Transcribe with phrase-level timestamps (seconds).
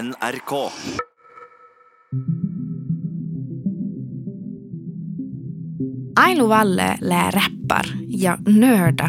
[0.00, 0.72] NRK.
[6.16, 9.08] Ailo Valle lää räppar ja nörda.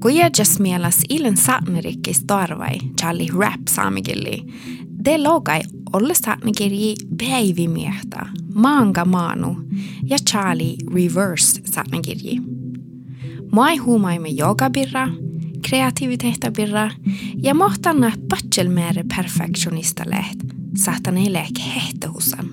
[0.00, 4.44] Kujajas mielas ilen saatnerikki starvai Charlie rap saamigilli.
[5.04, 5.60] De logai
[5.92, 9.56] olle saatnigiri päivimiehtä, manga maanu
[10.02, 12.36] ja Charlie reverse saatnigiri.
[13.52, 15.08] Mai huumaimme jogabirra,
[15.68, 16.90] kreatiivitehtä birra
[17.42, 20.38] ja mohtanna patselmäärä perfektionista leht
[20.76, 22.50] sahtan ei lääke hehtohusan.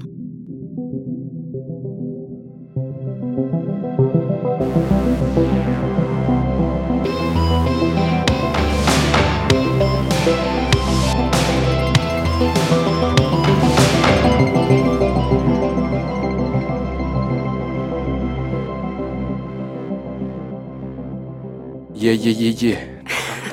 [22.04, 22.93] Yeah, yeah, yeah, yeah.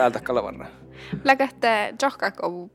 [0.00, 0.66] Täältä Kalevarra.
[1.24, 2.70] Läkähtää johkako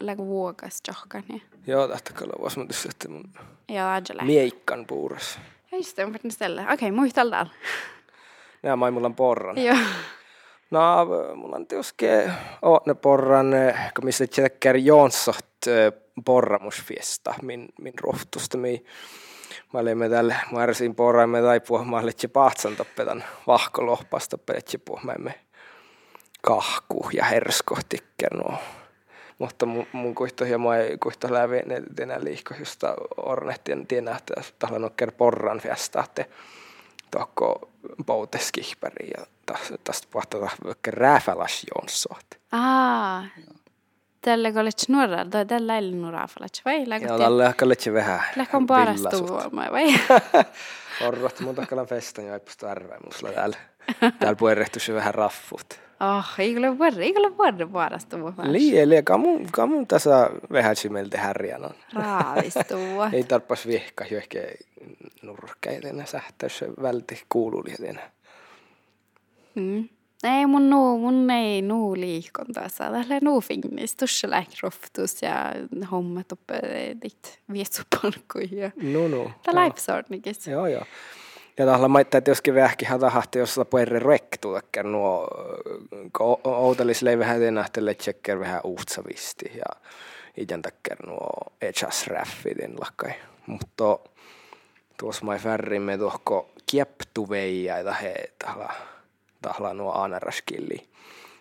[0.00, 1.42] läkä vuokas johkani.
[1.66, 2.56] Joo, täältä Kalevas.
[2.56, 3.24] Mä tietysti, että mun
[3.68, 4.22] Ja ajale.
[4.22, 5.40] miekkan puuras.
[5.72, 6.60] Just det, on faktiskt ställe.
[6.62, 7.52] Okej, okay, muistal täällä.
[8.62, 9.64] Nää mai mulla on porran.
[9.64, 9.76] Joo.
[10.70, 12.06] No, mulla on tietysti
[12.86, 13.46] ne porran,
[13.94, 15.46] kun missä tjekkär Jonsot
[16.24, 18.84] porramusfiesta, min, min rohtusta, mi
[19.72, 23.24] Mä olin me tälle, mä arsin porran, me taipua, mä olin paatsan toppetan
[24.46, 25.47] pedetse puhumme
[26.42, 28.58] kahku ja hersko tikkär nuo.
[29.38, 34.34] Mutta mun, mun kuihto ja mä kuihto läpi ne tänä liikko, josta ornehtien tienä, että
[34.58, 36.24] tällä nokker porran fiesta, että
[37.10, 37.70] tokko
[38.06, 39.26] pouteskihpäri ja
[39.84, 40.90] tästä puhutaan vaikka
[41.74, 42.26] jonssoat.
[42.52, 43.24] Ah.
[44.20, 47.02] Tällä kun olet nuora, tai tällä ei ole nuora falat, vai?
[47.02, 48.20] Ja tällä ehkä letse vähän
[48.52, 49.26] on paras villasut.
[49.26, 49.84] tuomaan, vai?
[51.06, 53.56] Orrot mun takalla festan ja aipusta arveen musla täällä.
[54.18, 55.80] Täällä puerehtu se vähän raffut.
[56.00, 58.52] Oh, ei ole vuoro, ei ole vuoro paras tuomaan.
[58.52, 61.74] Liian, liian, kamun, kamun tässä vähän symeltä härjän on.
[61.94, 63.10] Raavistua.
[63.12, 64.38] Ei tarpas viehka jo ehkä
[65.22, 68.00] nurkkeita enää sähtössä välti kuuluu liian
[69.54, 69.88] Mm.
[70.24, 72.84] Ei mun nuu, mun ei nuu liikon tässä.
[72.84, 75.52] Tällä nuu finnis, tuossa läkroftus ja
[75.90, 76.60] hommat uppe
[77.02, 78.70] dit vietsupalkkuja.
[78.82, 79.30] No no.
[79.42, 80.46] Tämä laipsornikis.
[80.46, 80.84] Joo, joo.
[81.58, 85.28] Ja tällä maittaa, että joskin vähki hatahahti, jos puerre rektu, että nuo
[86.44, 89.80] outelis lei vähän tenähtelle tjekker vähän uutsavisti ja
[90.36, 91.30] idän takker nuo
[91.60, 93.12] echas raffidin lakkai.
[93.46, 93.98] Mutta
[94.96, 98.14] tuossa mai färrimme tuohko kieptuveija ja he
[98.44, 98.72] tahla,
[99.42, 100.88] tahla nuo aaneraskilli.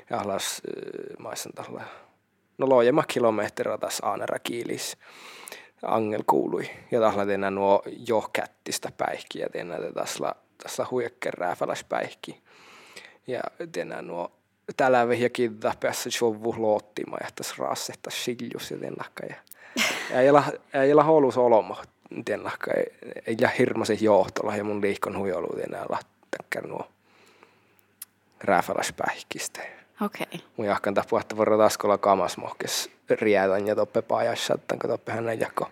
[0.10, 0.62] Ja ahlas
[1.20, 1.82] maissan tahla,
[2.58, 4.98] no loojema kilometriä taas aanerakiilis
[5.84, 6.70] angel kuului.
[6.92, 12.42] Ja tahla teennä nuo jo kättistä päihki ja teennä tässä tässä huijakken rääfäläspäihki.
[13.28, 13.42] Ja
[13.72, 14.32] teennä nuo
[14.78, 19.28] tällä vihjakin päässä shovu loottima ja tässä raasetta siljus ja teennäkkä.
[20.74, 21.84] Ja ei olla holus oloma
[22.26, 22.72] teennäkkä.
[23.28, 26.88] Ei, jää hirmaisen johtolla ja mun liikon huijolu teennä lähtäkkä nuo
[28.44, 29.62] rääfäläspäihkistä.
[30.02, 30.28] Okei.
[30.34, 30.40] Okay.
[30.58, 35.12] Mun jahkan tapua, että voidaan taas olla kamas mohkes riätän ja toppe paajassa, että toppe
[35.12, 35.72] hänen jako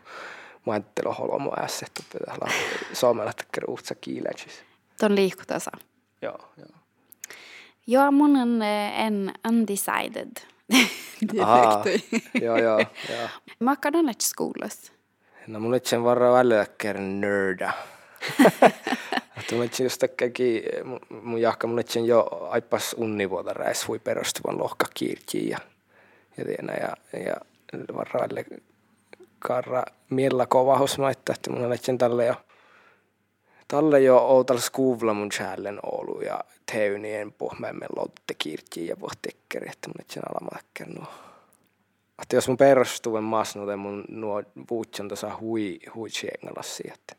[0.65, 2.53] maattelo holomo ässä, toppe täällä
[2.93, 4.63] suomella tekee uutsa kiilätsis.
[4.99, 5.71] Ton liikkutasa.
[6.21, 6.79] Joo, joo.
[7.87, 10.31] Joo, mun on eh, en undecided.
[11.41, 12.23] Ahaa, Defekti.
[12.41, 13.29] joo, joo, joo.
[13.59, 14.93] Mä oon skoulassa.
[15.47, 17.73] No mun itse varra välillä tekee nörda.
[19.83, 20.63] Just tekeekin,
[21.21, 25.57] mun jahka mun jo aipas unnivuota räis hui perustuvan lohka kiirkiin ja,
[26.37, 27.35] ja, tiedä, ja, ja
[27.95, 28.43] varra välillä
[29.39, 32.35] karra miellä kovahus maittaa, että mun itse tälle jo
[33.67, 36.39] Talle jo outal skuvla mun kärlen Oulu ja
[36.71, 41.07] teynien pohmemme lotte kiirkiin ja tekkeri, että mun itse alamakker nuo.
[42.21, 47.15] Että jos mun perustuven masnuten mun nuo vuutsan tasa hui, hui tjengalassi, että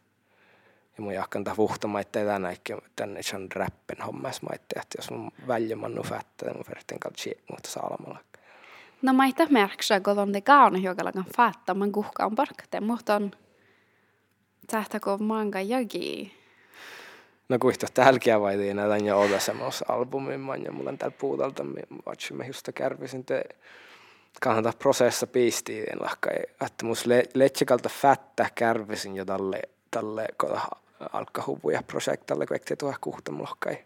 [0.98, 6.02] ja mun jahkan tää vuhtamaitte tänäkin tänne sen räppen hommas maitte, että jos mun väljömannu
[6.02, 8.18] fättä, mun verten kallt tjengut salamalla.
[9.02, 12.80] No mä itse märksä, kun on te kauna hiukalla kan fatta, man kuhka on parkate,
[12.80, 13.30] mutta on
[14.72, 16.32] sähtäkö manga jogi.
[17.48, 21.16] No kuihto tälkeä vai tiina tän jo olla semmos albumin man ja mulla on täällä
[21.20, 21.64] puutalta,
[22.32, 23.44] me just kärvisin te
[24.40, 26.30] kannata prosessa piistiin lahka,
[26.66, 30.60] että mus le, letsekalta fättä kärvisin jo tälle, tälle kota
[31.12, 33.84] alkahuvuja projektalle, kun ekte tuo kuhtamlohkai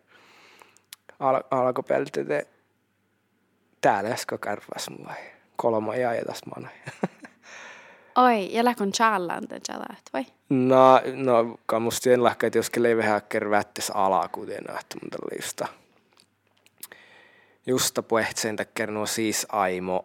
[1.21, 2.47] al, alkopelti te
[3.81, 5.15] täällä äsken kärväs mua
[5.57, 6.11] kolma ja
[6.57, 6.69] mana.
[8.17, 10.27] Oi, ja läkon challaan te chalat, vai?
[10.49, 15.69] No, no kannustien lahka, että jos kelle vähän kervättes alaa, kuten että mun tällä justa.
[17.67, 20.05] Justa puhtseen takia nuo siis aimo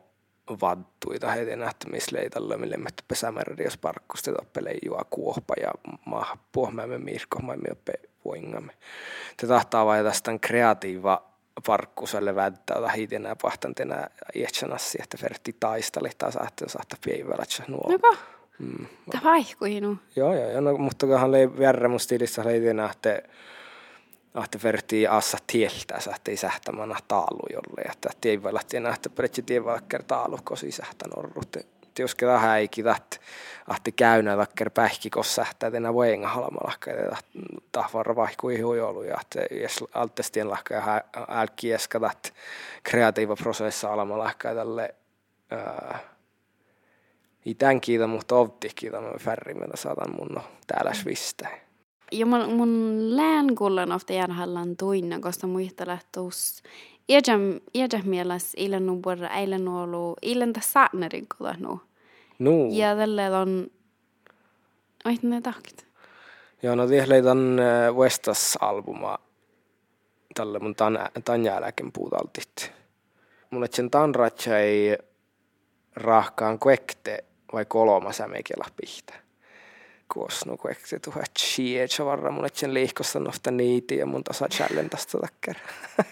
[0.61, 5.71] vadtuita heitä nähtämisleitalla, mille me pesämärdios parkkusti toppele juo kuohpa ja
[6.05, 7.93] maa puohmäämme mirko maamme oppe
[8.25, 8.73] voingamme.
[9.37, 11.23] Te tahtaa vai tästä kreatiiva
[11.65, 13.95] parkkuselle väittää tai hiitenä pahtantena
[14.35, 17.91] iätsänassi, että verti taistali taas ahteen saattaa päivällä nuo.
[17.91, 18.15] Joko?
[18.59, 18.85] Mm.
[19.11, 19.97] Tämä vaihkuinu.
[20.15, 21.99] Joo, joo, joo, no, mutta kohan lei värre mun
[22.43, 23.21] leidinä, että
[24.35, 29.43] ahte verti assa tieltä, että ei sähtämänä taalu jolle, että ei voi lähteä nähtä, pretsi
[29.49, 31.57] ei voi taalu, kosi sähtän orrut.
[31.99, 33.17] Jos ketä häiki, että
[33.67, 37.17] ahti käynä takker pähki, kos sähtää tänä voinga halamalla, että
[37.71, 42.29] tahvarra vaihku ihu joulu, ja että jos altestien lahka ja älki eska, että
[42.83, 44.95] kreatiiva prosessa alamalla tälle
[47.45, 51.64] itän kiitä, mutta ovti kiitä, mä färrimellä saatan mun no, täällä svistä
[52.19, 56.63] ja mun, mun lään kullan ofta järhallan tuinna, koska muistella tuus
[57.09, 61.27] Iäjäm, iäjäm mielessä ilen nuborra, eilen ollut, ilen tässä saatnerin
[61.59, 61.79] nu.
[62.39, 62.51] No.
[62.71, 63.67] Ja tälle on,
[65.05, 65.85] oit ne tahkit.
[66.63, 69.17] Joo, no tiehleitän äh, Westas-albuma
[70.35, 70.75] tälle mun
[71.25, 72.71] tan jälkeen puutaltit.
[73.51, 74.13] Mulle sen tan
[74.59, 74.97] ei
[75.95, 77.23] rahkaan kuekte
[77.53, 79.24] vai kolma sämekellä pihtä
[80.13, 85.19] kuosnu, kun se tuha chiech varra mun etsen liihkossa nosta niiti ja mun tasa challengasta
[85.19, 85.55] takkar.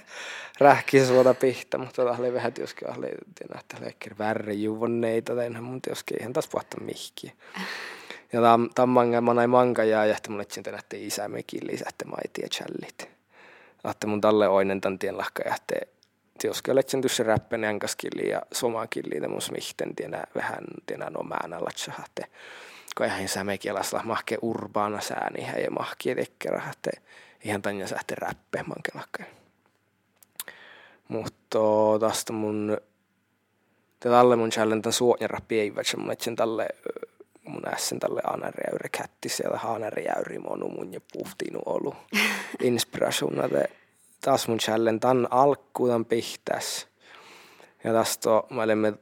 [0.59, 3.07] Rähki suota pihtä, mutta tämä oli vähän työskin ahli,
[3.59, 7.31] että leikkir värri juvonneita, tai mun työskin ihan taas puhuttu mihkiä.
[8.33, 8.41] Ja
[8.75, 10.63] tämän manga, mä näin manga ja jähtä mun etsin
[10.93, 13.09] isä mekin lisätte maiti ja challit.
[13.83, 15.75] Ahte mun talle oinen tämän tien lahka jähte
[16.39, 22.25] Tioski olet tuossa räppen enkaskilli ja somakilli, mun smihten tienä vähän tienä no määnä latsahate
[22.97, 26.91] kun ihan sämekielassa mahke urbaana sääni ja mahki tekkerä, että
[27.43, 28.65] ihan tanja sähte räppe.
[31.07, 31.59] Mutta
[31.99, 32.77] tästä mun
[33.99, 36.67] tälle mun challenge suonja rappi ei vaikka mun etsin tälle
[37.47, 41.95] mun ässen tälle anariäyri kätti siellä anariäyri monu mun ja puhtiin ollut
[42.61, 43.43] inspirationa.
[44.21, 46.87] Taas mun challenge tämän alkuun pihtäs.
[47.83, 48.93] Ja tästä mä olemme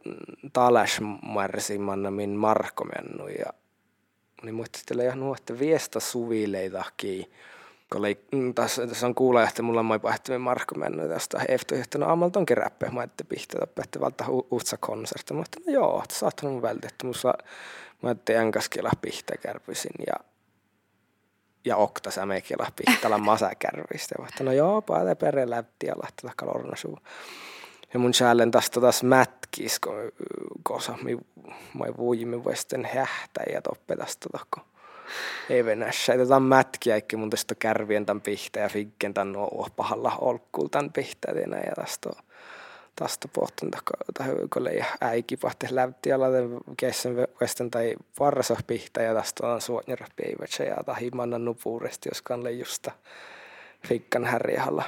[0.53, 3.53] talas marsimanna min markomennu ja
[4.43, 7.31] niin muistelen ihan nuotte viestä suvileitakin.
[7.91, 8.01] Kun
[8.31, 12.57] mm, tässä, tässä on kuulla, että mulla on pähtämme Markko mennyt tästä ehtoihtona aamalta onkin
[12.57, 12.89] räppe.
[12.89, 15.33] Mä ette pihtää, että valta uutsa konsertti.
[15.33, 17.05] Mä no joo, että sä oot vältetty.
[17.05, 17.33] Musta
[18.01, 20.13] mä ette enkaskella pihtä kärpisin ja
[21.65, 24.15] ja okta sä meikillä pihtala masa kärvistä.
[24.19, 26.97] Mä no joo, päätä perre läpti ja lähti takka lornasuu.
[27.93, 29.03] Ja mun challenge tästä taas
[29.51, 30.11] mätkis, kun
[30.63, 31.17] kosa mi
[31.73, 34.61] mai vuojimme voisten hähtä ja toppe tästä tokko.
[35.49, 36.17] Ei venässä.
[36.17, 40.67] Tätä on mätkiä, eikä mun tästä kärvien tämän pihtä ja figgen tämän nuo pahalla olkkuul
[40.67, 42.23] tämän pihtä ja tästä on
[42.95, 43.71] tästä pohtun
[44.53, 46.27] kun ei äiki pahti lävti alla
[46.77, 52.51] kessen vesten tai varrasa pihtä ja tästä on suonjara päivätsä ja tahimanna nupuuresti, jos kanle
[52.51, 52.91] justa
[53.87, 54.83] fikkan härjähalla.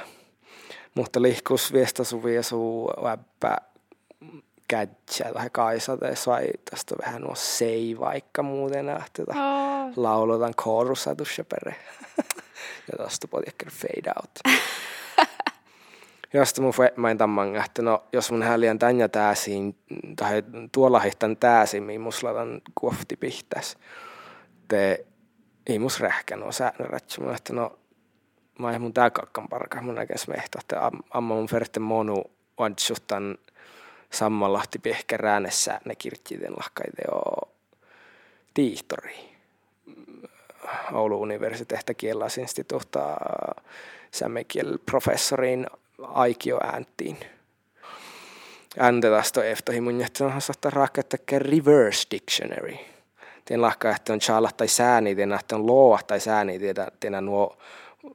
[0.94, 3.56] Mutta lihkus viestä suvia suu läppä
[4.68, 9.24] tai kaisa tai sai tästä vähän nuo sei vaikka muuten lähtee.
[9.28, 9.92] Oh.
[9.96, 11.44] Laulotan koorussa tuossa
[12.92, 14.58] ja tästä potjekker fade out.
[16.34, 19.76] Josta mun mä tamman, että no, jos mun häliän tänne tääsiin,
[20.16, 23.78] tai tuolla heitän tääsiin, mihin muslatan kuofti pihtäs.
[24.68, 25.06] Te
[25.66, 27.20] ei mus rähkä no säännörätsä.
[27.20, 27.78] Mun että no,
[28.58, 32.24] mä en mun tää kakkan parka, mun näkes mehto, että amma mun ferte monu
[32.58, 33.38] vansuttan
[34.14, 37.48] sammalahti pehkä räännessä ne kirjitien lahkaide o
[38.54, 39.34] tiihtori.
[40.92, 43.16] Oulun universiteetti kielasinstituutta
[44.10, 45.66] sämekiel professoriin
[46.02, 47.18] aikio ääntiin.
[48.78, 52.76] Ääntä tästä eftohi mun jättää saattaa rakentaa reverse dictionary.
[53.44, 56.60] Tien lahka, että on chala tai sääni, tien että on loa tai sääni,
[57.00, 57.56] tien nuo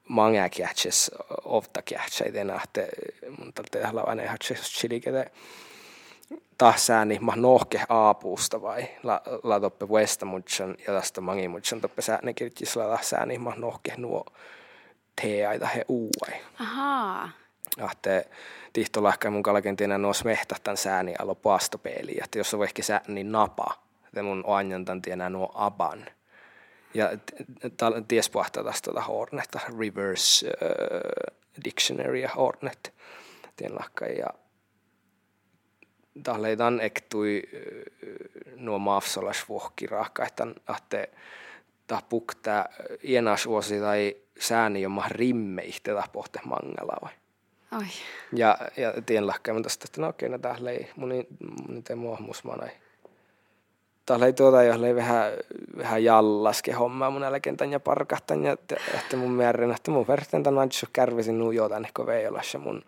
[0.07, 1.11] många catches
[1.43, 2.87] ofta catcher i että
[3.37, 4.37] mun täytyy tehdä aina ihan
[6.29, 11.81] chilikete tahsääni ma nohke aapuusta vai la, la toppe westa mutsan ja tästä mangi mutsan
[11.81, 14.25] toppe sääni kirjis la tahsääni ma nohke nuo
[15.21, 16.39] teaita he uuai.
[16.59, 17.29] Ahaa.
[17.81, 18.29] Ahte
[18.73, 20.11] tihtolahka mun kalkentina nuo
[20.63, 23.73] tämän sääni alo paastopeili, että jos on ehkä sääni niin napa,
[24.05, 26.05] että mun oanjantan tienä nuo aban–
[26.93, 27.09] ja
[28.07, 32.93] ties pohtaa tästä tuota Hornet, reverse uh, dictionary ja Hornet,
[33.55, 34.05] tien lakka.
[34.05, 34.27] Ja
[36.23, 37.43] tahleitan ektui
[38.55, 41.09] nuo maafsolas vuokki rahka, että ahte
[41.87, 42.65] ta pukta
[43.03, 47.11] ienas vuosi tai sääni jomma rimme ihte ta pohte mangala vai.
[47.77, 47.85] Oi.
[48.33, 51.09] Ja, ja tien lahkaamme tästä, että no okei, no täällä ei mun,
[51.67, 52.69] mun ei mua musmanai.
[54.05, 55.31] Täällä ei tuota, jos ei vähän,
[55.77, 58.43] vähän jallaske hommaa mun älkentän ja parkahtan.
[58.43, 58.51] Ja
[58.93, 62.07] että mun määrin, että mun verran tämän kärvisin nuu jotain, niin kun
[62.53, 62.83] ja mun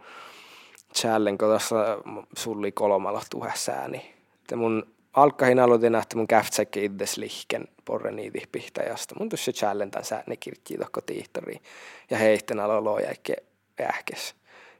[0.95, 1.75] challen, kun tuossa
[2.38, 4.13] sulli kolmalla tuhassa ääni.
[4.41, 9.15] Että mun alkahin aloitin, että mun käftsäkki itse lihken porre niitä pihtäjästä.
[9.19, 11.55] Mun tuossa challen tämän sääni kirkki tokko tiihtori.
[12.10, 13.36] Ja heitten alo jäikke
[13.81, 14.36] ähkes.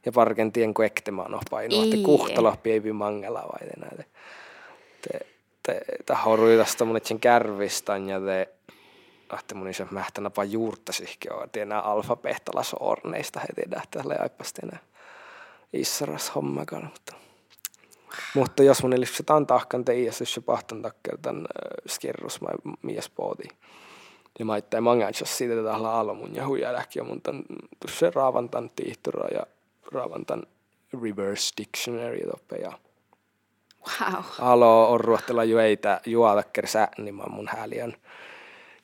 [0.06, 4.04] Ja parken tien kun ektemaan on painoa, että kuhtalappi ei mangela vai näitä.
[5.02, 5.26] Te,
[5.62, 8.48] te, te horuidasta mun etsin kärvistän ja te
[9.38, 14.60] että mun isä mähtänä vaan juurta sihki on, että enää alfabeettalas orneista heti tälle aippasti
[14.62, 14.78] enää
[15.72, 17.22] issaras hommakaan, mutta
[18.34, 21.46] mutta jos mun se tämän tahkan teijäs, jos se pahtan takia tämän
[21.88, 22.48] skirrus mä
[22.82, 23.48] mies pooti.
[24.38, 27.42] Ja mä itse mangansas siitä tätä almun ja huijäläkin ja mun tämän
[27.80, 29.46] tuossa raavantan tiihtura ja
[29.92, 30.42] raavantan
[31.02, 32.18] reverse dictionary
[32.62, 32.72] ja
[34.00, 34.22] Wow.
[34.38, 36.66] Alo on ruottella jueita juotakker
[36.98, 37.48] niin mä mun
[37.84, 37.94] on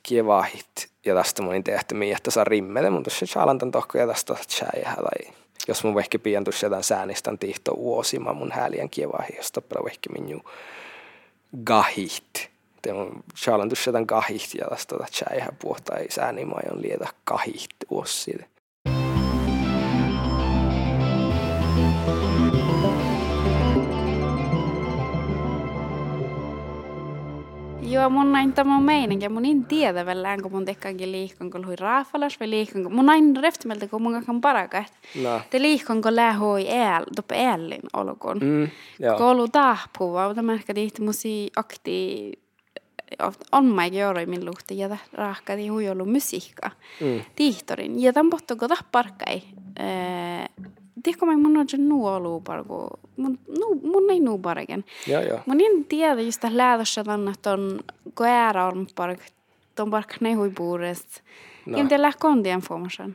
[0.02, 0.88] kievahit.
[1.04, 4.94] Ja tästä mun tehty mihin, että saa rimmete, mun tuossa chalantan tohko ja tästä chäjä
[4.96, 5.34] tai
[5.68, 10.08] jos mun vehke pian tuossa jotain säänistän tihto uosima mun häälien kievahi, jos toppela vehke
[10.12, 10.44] minun
[11.64, 12.50] gahit.
[12.82, 17.70] Te mun chalan tuossa jotain gahit ja tästä tota chäjä puhtaa ei säänimajon lietä kahit
[17.90, 18.38] uosi
[27.90, 29.28] Joo, mun näin tämä meininki.
[29.28, 32.90] Mun en tiedä vielä, onko mun tekkaankin liikkonko lui raafalas vai liikkonko.
[32.90, 34.92] Mun näin reftimeltä, kun mun kan paraka, että
[35.22, 35.40] no.
[35.50, 38.38] te liikkonko lähoi el, toppe ellin olkoon.
[38.38, 38.68] Mm,
[38.98, 39.18] joo.
[39.18, 42.32] Koulu tahpua, mutta mä ehkä tihti musi akti
[43.52, 47.20] on mä juuri min luhti ja rahkati huijolu musiikka mm.
[47.36, 48.02] tihtorin.
[48.02, 49.42] Ja tämän pohtoiko tahparkkai
[51.02, 54.84] tiedätkö mun on nuo luuparku, mun, nu, mun ei nuu parken.
[55.06, 55.40] Joo, joo.
[55.46, 57.80] Mun en tiedä just tässä lähdössä tänne ton
[58.14, 59.20] koera on park,
[59.74, 61.20] ton park ne huipuudesta.
[61.66, 61.78] No.
[61.78, 63.14] En tiedä kontien information.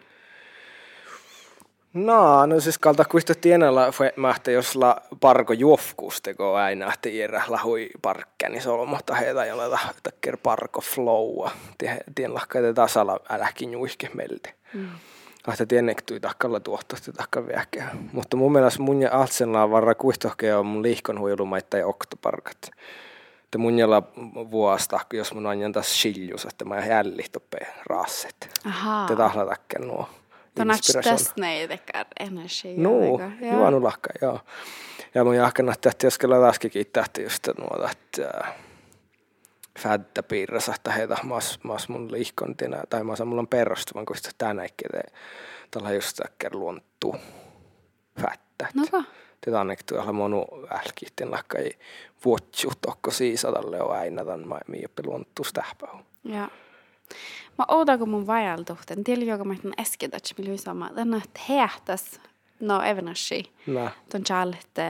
[1.93, 7.43] No, no siis kalta kuista tienellä mähtä, jos la parko juofkuus teko aina, että iärä
[7.47, 11.51] lahui parkkia, niin se on mahtaa heitä jolla takker parko flowa.
[12.15, 14.49] Tien lahkaita tasalla äläkin juihke meiltä.
[14.73, 14.87] Mm
[15.43, 17.89] kahta tienektui takkalla tuohtosti takka viäkeä.
[18.13, 22.71] Mutta mun mielestä mun ja Altsenlaan varra kuihtohkea on mun liikon huilumaita ja oktoparkat.
[23.43, 24.01] Että mun jällä
[24.51, 28.50] vuosta, jos mun on taas shiljus, että mä jälli toppe raaset.
[28.65, 29.07] Ahaa.
[29.07, 30.09] Te tahla takken nuo.
[30.55, 32.73] Tonats tästä näin tekee energia.
[32.77, 32.91] No,
[33.51, 34.39] juonu lahka, joo.
[35.15, 38.53] Ja mun jahkana, että jos kyllä taaskin kiittää, että just nuo, että
[39.80, 44.30] fädtä piirrasa tai heitä mas, mas mun liihkontina tai mas mulla on perustuvan kun sitä
[44.38, 44.68] tänä
[45.72, 47.15] tällä just äkker luonttu
[48.22, 48.68] fättä.
[48.74, 49.03] No
[49.46, 50.46] Tätä on ehkä tuolla monu
[51.30, 51.77] lakka ei
[52.25, 55.98] vuotsu tokko siisadalle on aina tämän mä mioppi luonttu stähpäu.
[56.24, 56.50] Ja.
[57.58, 62.20] Mä ootanko mun vajaltuhten, tiedä joka mä äsken, että millä sama, tänä hähtäs
[62.60, 63.51] no evenassi.
[64.12, 64.89] Ton chalette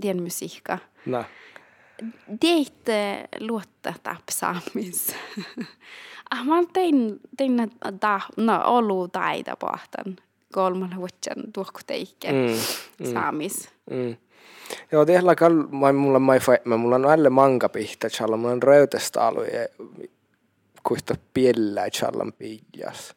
[0.00, 0.78] tien musiikka.
[1.06, 1.24] No
[3.40, 5.14] luotta tapsaamis.
[6.30, 7.70] ah, mä tein, tein
[8.02, 10.16] da, no, olu taida pohtan
[10.52, 13.68] kolman vuoden tuokkuteikken mm, mm, saamis.
[13.90, 14.16] Mm.
[14.92, 18.62] Joo, tiedällä kall, mä mulla mai mä mulla on alle manga pihtä, challa mulla on
[18.62, 19.70] röytästä alue,
[20.82, 23.14] kuista piellä challan piljas.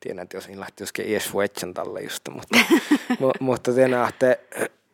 [0.00, 2.58] Tiedän, että jos lähti joskin ees vuoden talle just, mutta,
[3.40, 4.36] mutta tiedän, että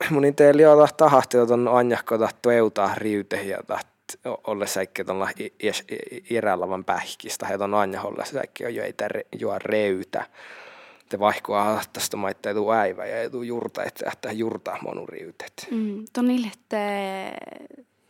[0.10, 3.88] mun oli olla tahti on anjakko tahtu euta riute ja taht
[4.46, 5.28] olle säikki tuolla
[6.30, 8.94] irälavan pähkistä he on anja olle säikki on jo ei
[9.38, 10.24] juo reytä
[11.10, 15.06] te vaihkoa ahtasta maitta ei tuu äivä ja ei tuu jurta että että jurta monu
[15.06, 15.68] riutet.
[15.70, 16.76] Mm ton ilette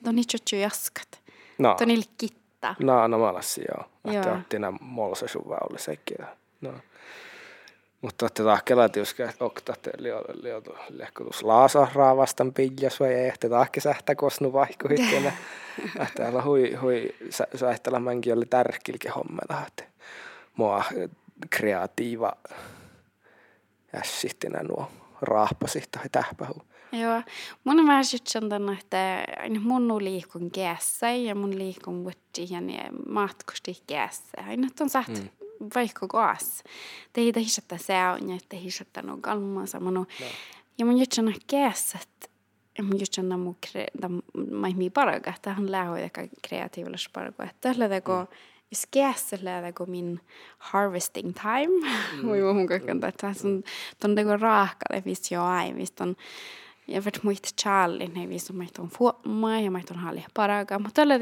[0.04, 1.20] ton itse jaskat.
[1.58, 1.74] No.
[1.78, 3.84] Ton il kitta no no malassi joo.
[4.14, 6.14] Että tina molsa suva olle säikki
[6.60, 6.72] no
[8.02, 9.88] mutta että tahkelat, jos oktat
[10.90, 15.32] lehkutus laasa raavastan piljas vai ei, että tahke sähtä kosnu vaihkuhittena.
[16.16, 17.14] Täällä hui, hui
[17.54, 19.84] sähtälä mänkin oli tärkilke hommella, että
[20.56, 20.84] mua
[21.50, 22.32] kreatiiva
[23.94, 24.90] ässittinä nuo
[25.22, 26.62] raahpasi tai tähpähu.
[26.92, 27.22] Joo,
[27.64, 28.32] mun on vähän sitten
[28.72, 29.24] että
[29.60, 32.60] mun liikun kässä ja mun liikun vuotti ja
[33.08, 34.42] matkusti kässä.
[34.48, 35.39] Aina on saat mm
[35.74, 36.62] vaikka koas.
[37.12, 40.06] Te ei hisatta säun ja te hisatta no kalmaa samanu.
[40.78, 42.30] Ja mun jutsan käsät.
[42.78, 44.08] Ja mun jutsan mu kre, da
[44.50, 47.44] mai mi paraga, että hän lähoi ehkä kreatiivilla paraga.
[47.44, 48.26] Että tällä teko
[48.74, 50.20] skeäsellä kun min
[50.58, 51.90] harvesting time.
[52.26, 52.56] Voi mm.
[52.56, 53.32] mun kakkan tätä.
[54.00, 56.16] Ton teko raakalle vissi jo ai, viston
[56.90, 60.78] ja vet muit Charlie ne vissi meitä on fuomaa ja meitä on halli paraga.
[60.78, 61.18] Mutta tällä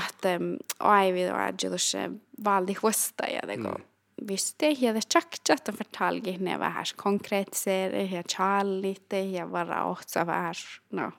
[0.00, 0.40] teko tekkar, että
[0.80, 1.92] aivi on adjutus
[2.44, 3.40] valdi huosta ja.
[3.56, 3.84] Mm
[4.28, 8.96] visste ja det tjaktjat och förtalgi ne vähän konkreettisere ja Charlie
[9.32, 10.54] ja vara ohtsa vähän
[10.90, 11.12] no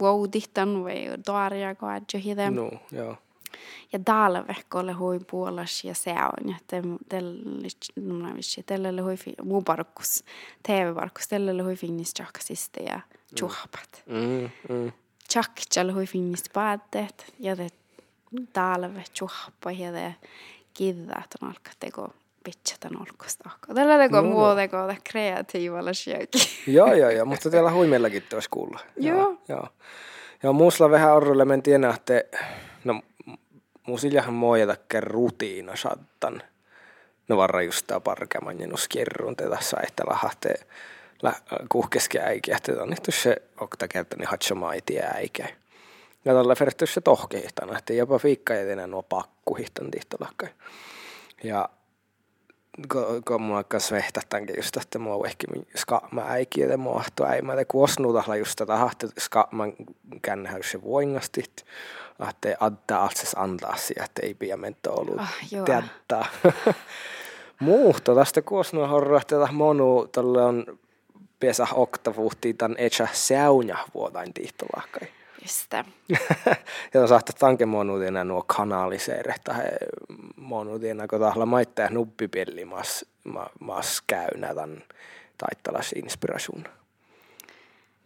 [0.00, 2.50] vuodihtan vai doaria ko adjo hide.
[2.50, 3.16] No, joo
[3.92, 10.24] ja talvehkolle hui puolas ja se on ja tällä vissi tällä hui muu parkkus
[10.62, 13.00] TV-parkkus tällä hui finnis jaksista ja
[13.40, 14.02] juhpat.
[14.06, 14.92] Mm, mm.
[15.28, 17.68] Tjaktjalla hui finnis päätteet ja te
[18.52, 20.14] talve juhpa ja te
[20.74, 22.08] kiddat on alkaa teko
[22.44, 23.50] pitchata nolkosta.
[23.74, 26.38] Tällä teko no, muu teko kreatiivalla sjöki.
[26.66, 28.80] joo, joo, joo, mutta teillä huimellakin tuossa kuulla.
[28.96, 29.38] Joo.
[29.48, 29.68] Joo.
[30.42, 32.22] Ja muusla vähän orrulle men tiedä, että
[32.84, 33.02] no
[33.86, 36.42] musillahan muojatakken rutiina sattan.
[37.28, 40.54] No varra just tää parkeman ja nuskirrun te tässä että lahte
[41.68, 45.48] kuhkeski äikiä, että on se okta kerta niin hatso maiti äikä.
[46.24, 50.46] Ja tällä se tohkehtan, että jopa fiikka ja enää nuo pakkuhihtan tihtolakka.
[51.44, 51.68] Ja
[53.24, 57.64] kun mua kanssa vehtähtänkin just, että mua ehkä skaamaan äikiä ja mua ahto äimä, että
[57.64, 59.72] kuosnuutahla just tätä hahti skaamaan
[60.22, 61.64] kännähän se voingastit
[62.18, 66.26] att det adda alltså antaa että ei piamente ollut ah, teattaa.
[67.60, 70.78] Muuta tästä kuosnua horro, että monu tälle on
[71.40, 75.08] pesä oktavuhti tämän etsä säunja vuotain tihtolahkai.
[75.42, 75.72] Just
[76.94, 79.64] ja saattaa tanke monuutina nuo kanaliseere tai
[80.36, 83.04] monuutina, kun tahla maittaa nuppipelli mas,
[83.60, 84.82] mas käynä tämän
[85.38, 86.64] taittalas inspiraation.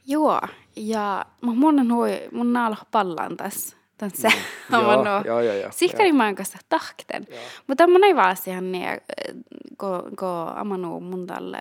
[0.07, 0.41] Joo,
[0.77, 3.77] ja mun, hui, mun naalo pallaan tässä
[4.15, 4.35] se mm.
[4.73, 5.23] joo, no.
[5.25, 7.27] joo, joo, joo, Sihkarimaan kanssa tahten.
[7.67, 8.89] Mutta mun ei vaan siihen niin,
[9.79, 11.61] kun ko amanu mun tälle.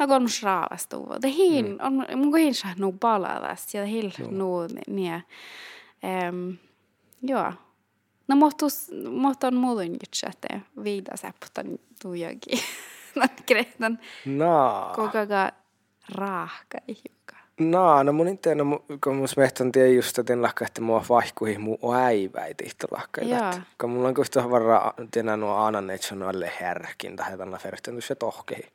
[0.00, 1.06] No kun raavastu.
[1.22, 1.78] Det hin, mm.
[1.80, 4.46] on, mun kohin saa nu paladas ja hil nu
[4.86, 5.22] niin.
[6.28, 6.56] Um,
[7.22, 7.52] joo.
[8.28, 11.66] No mohtus, mohton muuten juttu, että viida säpputan
[12.02, 12.58] tuijakin.
[13.14, 13.98] Nän kreetan.
[14.26, 14.92] No.
[14.96, 15.18] Koko
[16.14, 16.78] raahka
[17.60, 18.64] No, no mun inte, no,
[19.04, 23.20] kun mun smehtan tie just, että en lakka, että mua vaihkuihin mun äiväi tihto lakka.
[23.80, 27.58] Kun mulla on kuitenkin varra, tiedä nuo aanan, että se on alle härkin, tai tänä
[27.58, 28.68] ferten se tohkehi.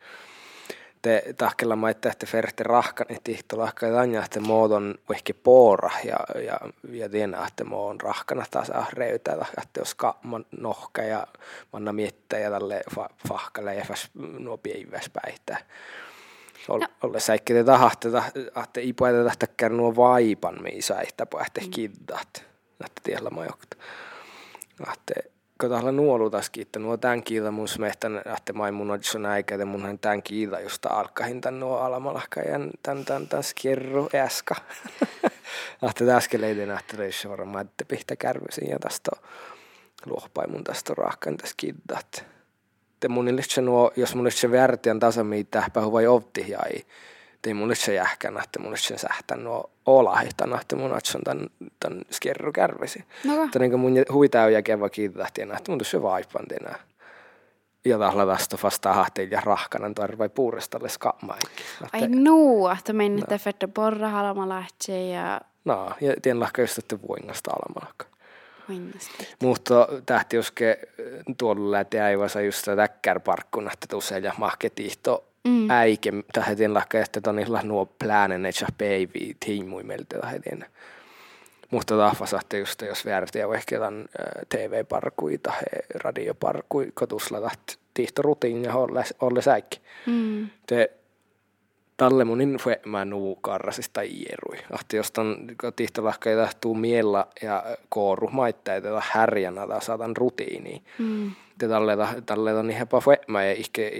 [1.05, 6.17] Te tahkella että ferte rahkan, että tihto lakka, että anja, että muodon ehkä poora, ja,
[6.41, 6.59] ja,
[6.91, 11.27] ja tiedä, että mua on rahkana taas reytä, että jos man nohka ja
[11.73, 12.81] manna miettä ja tälle
[13.29, 13.85] fahkalle ja
[14.39, 15.57] nuo piiväs päihtää
[16.69, 18.09] Ol, Olle säikkete tahatte,
[18.63, 21.71] että ipueta tähtä nuo vaipan, mihin säihtä pohte mm.
[21.71, 22.45] kiddat.
[22.85, 23.77] Että tiellä majokta.
[24.93, 29.65] Että tahla nuolutaskin, että nuo tämän kiiltä mun smehtän, että mai mun on äikä, että
[29.65, 34.55] munhan tämän kiiltä just alkahin tän nuo alamalahka ja tän tän tän skirru äska.
[35.89, 39.11] että täsken leidin, että leisi varmaan, että pihtä kärvesin ja tästä
[40.05, 42.25] luohpai mun tästä rahkan tässä kiddat
[42.99, 43.27] te mun
[43.61, 46.59] nuo, jos mun se värtiän tasa mitä pähu vai ovti ja
[47.47, 52.01] ei, mun se jähkänä, että mun se sähtän nuo olahitana, että mun on tän, tän
[52.11, 53.03] skerru kärvisi.
[53.23, 53.43] No.
[53.43, 56.79] Että niin mun huitaa ja keva kiitähtiä, että mun se vaipan tänään.
[57.85, 61.63] Ja tahla tästä vasta hahtiin ja rahkanan tuoda vai puurestalle skammaikki.
[61.93, 63.37] Ai nuu, että mennä no.
[63.37, 64.65] fette porra halama
[65.13, 65.41] ja...
[65.65, 68.05] No, ja tien lahka just, että voingasta alamalakka.
[69.41, 70.79] Mutta tähti uske
[71.37, 75.69] tuolla lähti aivassa just täkkärparkkuna, että tuossa ja mahketihto mm.
[75.69, 80.65] äike, tähden lakka, että ton ihan nuo plänen, että baby tiimui meiltä tähden.
[81.71, 84.05] Mutta tahva saatte just, jos väärtiä ehkä tämän
[84.49, 85.61] TV-parkui tai
[85.95, 88.75] radioparkui, kotusla tahti tihto rutiin ja
[89.21, 89.79] olle, säikki.
[90.05, 90.49] Mm.
[90.67, 90.91] Te
[91.97, 94.57] talle mun info mä nuu karrasista ierui.
[94.71, 100.83] Ahti jostain tihtolahka ei tahtuu miellä ja kooru maittaa tätä härjänä tai saatan rutiini.
[100.99, 101.31] Mm.
[101.57, 103.91] Te talle talle on ihan fue mä ei ikke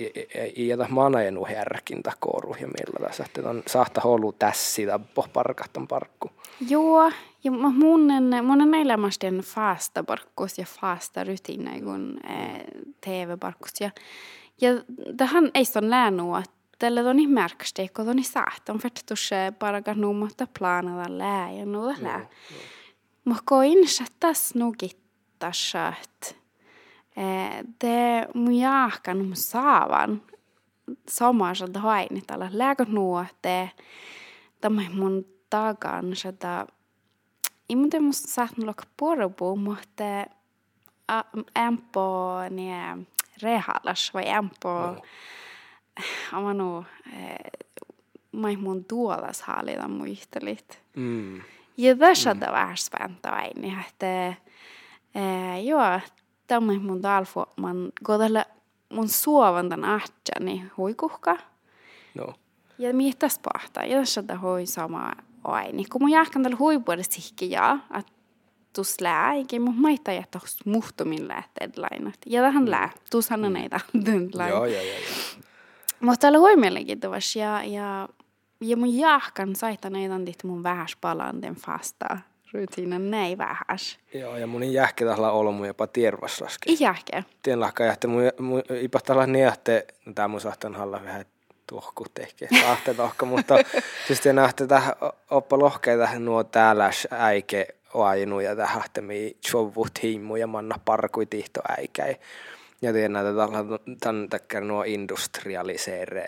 [0.89, 3.26] mana ja härkintä kooru ja miellä tässä.
[3.34, 6.30] Te on saattaa holu tässi tappo parkattan parkku.
[6.70, 7.12] Joo,
[7.44, 12.65] ja munnen, munnen elämästen faasta parkkus ja faasta rutiina kun eh,
[13.02, 13.72] TV-parkkus.
[13.80, 13.91] Ja,
[14.62, 14.72] ja
[15.18, 18.70] tähän ei ole läänut, että tällä on niin märkästi, kun on niin saat.
[18.70, 22.30] On fettus paraga nuumatta planada lää ja nuuda lää.
[23.26, 26.44] Mutta koin sattas nukittasha, että
[27.82, 30.21] det mun jahkan mun saavan
[31.10, 33.67] samassa että haini tällä lääkö nuo, että
[34.62, 36.67] tämä mun tagan, että
[37.69, 40.04] ei mun musta saat nulla puorupu, mutta
[41.58, 43.06] ämpo ne
[43.41, 45.01] rehalas vai ämpo no.
[46.32, 46.86] amanu
[48.41, 50.82] mai mun tuolas haalida muistelit.
[50.95, 51.41] Mm.
[51.78, 52.39] Ja tässä mm.
[52.39, 54.34] vähän späntä aina, että
[55.63, 55.99] joo,
[56.47, 58.45] tämä mun talfo, man godalla
[58.93, 61.38] mun suovantan ahtjani huikuhka.
[62.15, 62.34] No.
[62.77, 65.12] Ja miettas pahta, ja tässä on hui sama
[65.43, 65.84] aina.
[65.91, 68.12] Kun mun jahkan tällä huipuudessa sihki ja, että
[68.73, 72.19] tus lää, eikä mun maita tohs muhtumin lähteet lainat.
[72.25, 73.79] Ja tähän lää, tus hän on näitä
[74.34, 74.49] lainat.
[74.49, 74.99] Joo, joo, joo.
[75.99, 78.10] Mutta oli huimiellekin tuvas, ja, ja,
[78.62, 82.17] ja mun jahkan saita näitä mun vähäs palaan den fasta
[82.56, 84.00] rutiinen näin vähäs.
[84.13, 86.72] Joo, ja mun jähke tällä olmu jopa tiervasraske.
[86.72, 87.26] I jähke.
[87.44, 91.26] Tien lahka jähte mun, mun ipa tällä niehte, tää mun sahtan halla vähän
[91.68, 93.56] tuohku tehke tahte tohka, mutta
[94.08, 94.94] siis te nähte tähän
[95.30, 101.62] oppa lohkeita nuo täällä äike oajinu ja tähän mi chovut himmu ja manna parkui tihto
[101.78, 102.15] äikäi.
[102.82, 103.30] Ja tien näitä
[104.00, 106.28] tämän takia nuo industrialiseere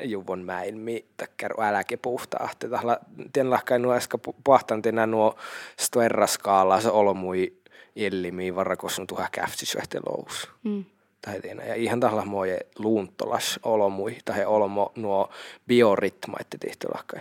[0.00, 2.68] juvon mäilmi takkar äläke puhtaahti.
[2.68, 2.98] Tahla
[3.32, 5.36] tien lahkai nuo äsken puhtantina nuo
[5.80, 7.56] stoerraskaala se olmui
[7.96, 10.48] illimi varrakos nu tuha käftisvähti lous.
[10.64, 10.84] Mm.
[11.22, 11.40] Tai.
[11.66, 15.30] Ja ihan tahla moje luuntolas olmui, tai olmo nuo
[15.68, 17.20] bioritmaitte tihti lahkai.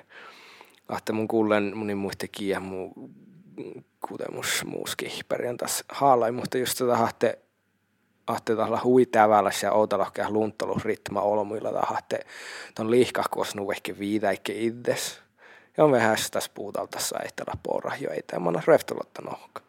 [0.90, 2.94] Ahte mun kuulen munin muiste kiä muu
[4.08, 7.40] kutemus muuski perjantas haalai, mutta just tätä hahte
[8.28, 12.20] ahte tahla hui täväläs ja outalahkea lunttalus ritma olmuilla tahte
[12.76, 15.20] ton liihkahkuos nuvehke viitäikke itses.
[15.78, 19.62] Ja on vähän tässä puutalta saihtella porra jo ei tämä reftolotta nohka.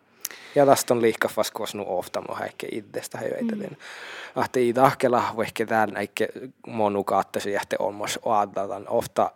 [0.54, 3.56] Ja tästä on liihkafas kuos nu oftamo häikke itsestä höitä.
[3.56, 3.76] Mm.
[4.34, 6.28] Ahte i tahkela vehke täällä näikke
[6.66, 9.30] monu kaattasi jähte olmas oadatan ofta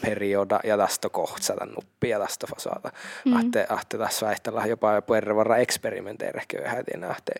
[0.00, 2.92] perioda ja tästä kohtsata nuppi ja tästä fasata.
[3.24, 3.36] Mm.
[3.36, 7.32] Ahte, ahte tässä väihtellä jopa puerrevarra eksperimenteerä köyhätin ahte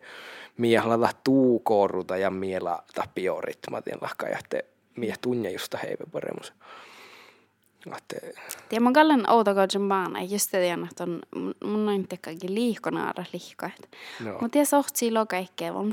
[0.56, 2.82] miehla tuukoruta ja miela
[3.14, 4.64] bioritmatin lahka ja te
[4.96, 6.52] mieh tunne justa heive paremus.
[6.52, 6.76] Ahte...
[8.68, 11.22] Det är många gallen outokauden baana, just det att on,
[11.60, 13.86] mun on tekkakin liihkonaara liihkaat.
[14.20, 14.38] No.
[14.40, 15.92] Mutta det sohtsi lo kaikkea, on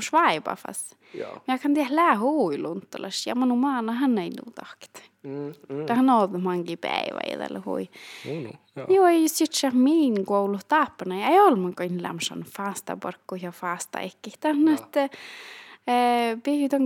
[0.56, 0.96] fast.
[1.14, 1.26] Ja.
[1.44, 5.02] Jag kan det lää huiluntalas ja manu maana hän ei nuutahkit.
[5.22, 5.86] Mm, mm.
[5.86, 7.88] Tähän on mankin päivä ja tällä hui.
[8.24, 11.28] No, no, joo, ei sitten min koulu tappana.
[11.28, 14.32] Ei ole mun kuin lämsan fasta porkku ja fasta ekki.
[14.40, 15.08] Tähän, että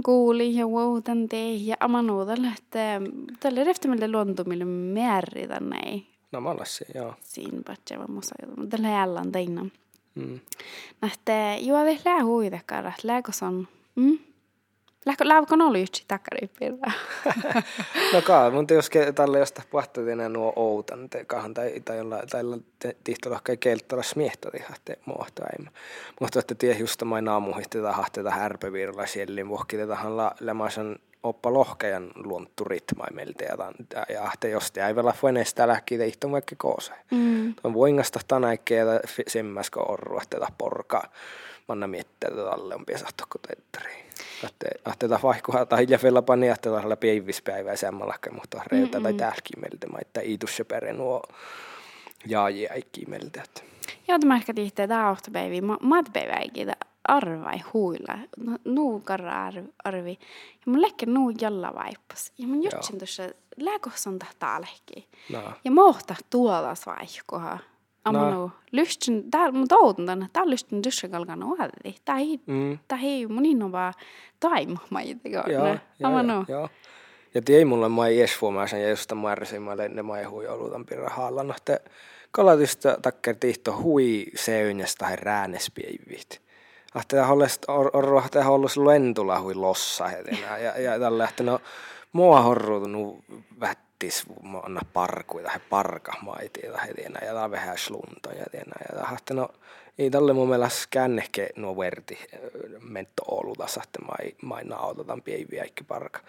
[0.05, 3.01] Kuuli ja woutan tee ja amanuudelle, että
[3.41, 6.03] tälle reftimelle luontumille määri tänne.
[6.33, 7.15] No mallassi, joo.
[7.21, 9.67] Siinä patja vaan musa, mutta tällä jälleen teina.
[10.15, 10.41] Mm.
[11.01, 14.19] Nähtä, joo, det lää huidekara, lääkos on, mm?
[15.09, 15.25] Lähkö
[15.67, 16.93] oli yksi takaripirra?
[18.15, 22.43] no kaa, mutta jos tälle josta puhuttiin nuo outan kahan tai, tai jolla tai
[23.05, 25.71] tihtolohka ei kelttala smiehtä tihahte muohto äimä.
[26.21, 32.11] Mutta että tie just mai naamuhitti tahahte tähän ärpevirla sielin vuokki tähän lämaisen oppa lohkejan
[32.15, 33.57] luonttu ritmaimelta ja,
[34.09, 36.93] ja ahte jos te äivällä fuenesta lähki teihto vaikka koose.
[37.11, 37.55] Mm.
[37.55, 38.85] Tuon voingasta tänäikkeä
[39.27, 41.03] semmäskö orru, että porka
[41.69, 44.09] manna miettiä, että tälle on piesahtoa teatteriin.
[44.85, 50.21] Ahteta vaihkoa tai jäfellä pani ahteta läpi eivispäivää sammallakin, mutta reiltä tai täälläkin meiltä, että
[50.21, 51.23] iitus ja pere nuo
[52.27, 53.43] jaaji äikki meiltä.
[54.09, 56.73] Ja tämä ehkä tihti tämä ohtopäivi, matpäivä eikin
[57.05, 58.19] arvai huilla,
[58.65, 59.53] nuu karra
[59.85, 60.19] arvi.
[60.53, 62.33] Ja mun lekke nuu jalla vaippas.
[62.39, 63.23] Ja mun jutsin tuossa
[63.57, 65.09] lääkohsan tahtaa lehki.
[65.33, 65.43] No.
[65.65, 67.59] Ja mohta tuolla vaihkoa.
[68.09, 71.95] Amano, lystyn, tää, mun toutun tänne, tää lystyn dyssakalkan oadi.
[72.89, 73.95] Tää ei mun inno vaan
[74.41, 74.81] taima.
[75.25, 76.69] Joo, joo, joo.
[77.35, 81.55] Ja tiei mulle mai esfuomaisen ja josta määräsin mä ne mai hui olutan pirra haallana,
[81.57, 81.81] että
[82.31, 86.43] kalatista takker tihto hui seynästä tai räänespiivit.
[86.95, 91.61] Ahte hollest orro ahte hollos lentula hui lossa hetinä ja, ja tällä että no
[92.13, 93.25] mua horruutunut
[93.61, 94.25] vät tis
[94.63, 99.35] anna parkui tai parka maiti tai hetinä ja tää vähän slunta ja tienä ja tahte
[99.35, 99.49] no
[99.99, 102.19] ei tälle mun mielestä kännehke nuo verti
[102.81, 106.21] mentto olutas, että mai, mai nautatan pieviä ikki parka.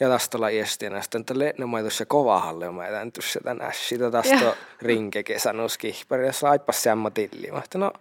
[0.00, 4.10] Ja tästä olla iestinä, sitten tälle ne mai tuossa kovahalle, mä etän tuossa tän ässitä
[4.10, 5.94] tästä rinke kesänuski,
[6.26, 7.50] ja saippas semma tilli.
[7.50, 7.92] Mä no,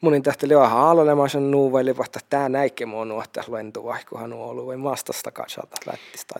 [0.00, 4.46] munin tähti liwa haalolemaan sen nuu vai lipahtaa tää näikke mua nuohtaa lentu vaihkuhan nuo
[4.46, 6.34] ollut vai maastasta katsota lättistä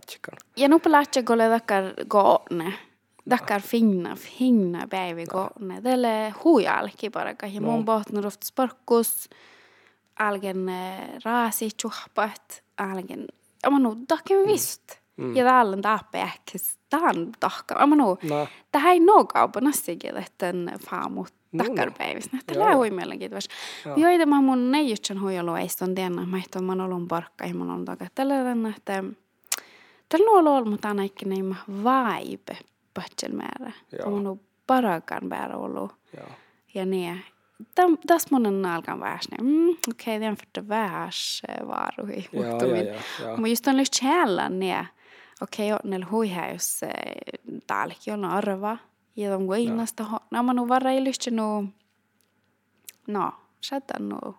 [0.56, 2.72] Ja nu på lähtee golle takkar goone.
[3.30, 5.82] Dakar finna, finna päivi koone.
[5.82, 7.46] Tälle huijalki paraka.
[7.46, 9.30] Ja mun pohtnu roft sporkkus.
[10.18, 10.66] Algen
[11.24, 12.62] raasi tjuhpat.
[12.78, 13.26] Algen,
[13.66, 14.82] ama nu, dakken visst.
[15.16, 15.36] Mm.
[15.36, 17.74] Ja täällä on tappe ehkä staan tahka.
[17.78, 18.18] Ama nu,
[18.72, 20.54] tähän ei noo kaupanassa että
[20.90, 22.36] faamut takkarpäivistä.
[22.36, 23.54] Nähtä lää hui mielenkiintoista.
[23.96, 27.84] Joita mä mun neijutsen huijolu eiston tiennä, mä ehtoon mä ollut parkka, ja mä olen
[27.84, 28.08] takaa.
[28.14, 29.04] Tällä tänne, että
[30.08, 32.58] tällä on ollut, mutta aina ikkä neimä vibe
[32.94, 33.72] patsel määrä.
[34.06, 35.92] Mun on parakan määrä ollut.
[36.74, 37.22] Ja niin,
[38.06, 42.28] tässä monen alkan vähäs, niin mm, okei, okay, den för vähäs varuhi.
[42.32, 42.76] Joo, joo,
[43.20, 43.30] joo.
[43.30, 44.86] Mutta just on lyst källan, niin
[45.42, 46.80] okei, okay, nel huihäys
[47.66, 48.70] täälläkin on arva.
[48.70, 48.87] Ja de guinasta,
[50.10, 50.18] no.
[50.30, 51.68] no man nog vara i lyst nu,
[53.06, 54.34] no, sätta nu,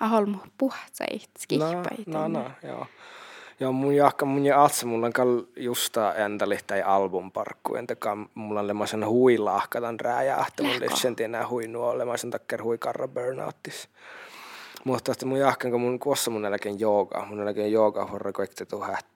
[0.00, 2.06] aholmu puhtsait, skipait.
[2.06, 2.86] No, no, no, joo.
[3.60, 8.60] Joo, mun jahka mun ja atse, mulla on kall justa ändali tai albumparkku, entäkään mulla
[8.60, 13.88] on lemmaisen huilahkatan rääjähtä, mun lysen tienää hui nuo, lemmaisen takker hui karra burnouttis.
[14.84, 18.64] Mutta että mun jahkan, kun mun kuossa mun eläkeen jooga, mun eläkeen jooga horra koikte
[18.64, 19.06] tuhat,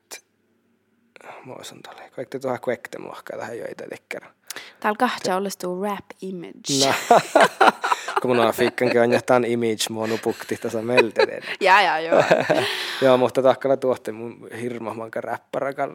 [1.46, 4.32] mä oisan tälle, koikte tuhat koikte mulla tähän jo itse tekkärä.
[4.80, 6.86] Täällä kahta olisi tuo rap image.
[6.86, 6.94] No.
[8.22, 11.42] kun mun fikkankin on jähtään image muonu pukti tässä melteden.
[11.60, 12.24] ja, ja, joo.
[13.02, 15.92] joo, mutta tahkalla tuotte mun hirma manka räppärakal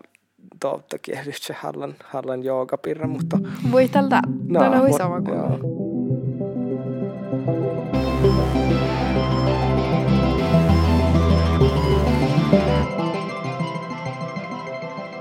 [0.61, 0.97] tuolta
[1.31, 3.37] se hallan, hallan joogapirra, mutta...
[3.71, 5.39] Voi tältä, no, täällä voi sama kuin.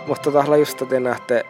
[0.07, 1.45] Mutta tahla just te nähte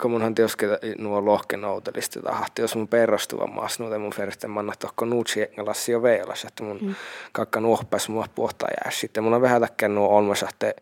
[0.00, 0.66] kun munhan tioske
[0.98, 5.92] nuo lohken outelista tahti, jos mun perrostuva maas nuote mun fersten manna tohko nuutsi engalassi
[5.92, 6.94] jo veelas, että mun mm.
[7.32, 8.90] kakka nuohpäs mua puhtaa jää.
[8.90, 10.74] Sitten mun on vähän takkeen nuo olmassa, että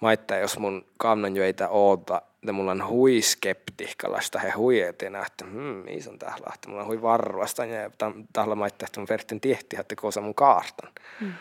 [0.00, 5.16] maittaa, jos mun kannan jo ei oota, että mulla on hui skeptihkalasta, he hui eteen,
[5.16, 7.90] että hmm, missä on tähla, että mulla on hui varvasta, ja
[8.32, 10.92] tahla maittaa, että mun fersten tiehti, että koosa mun kaartan.
[11.20, 11.32] Mm.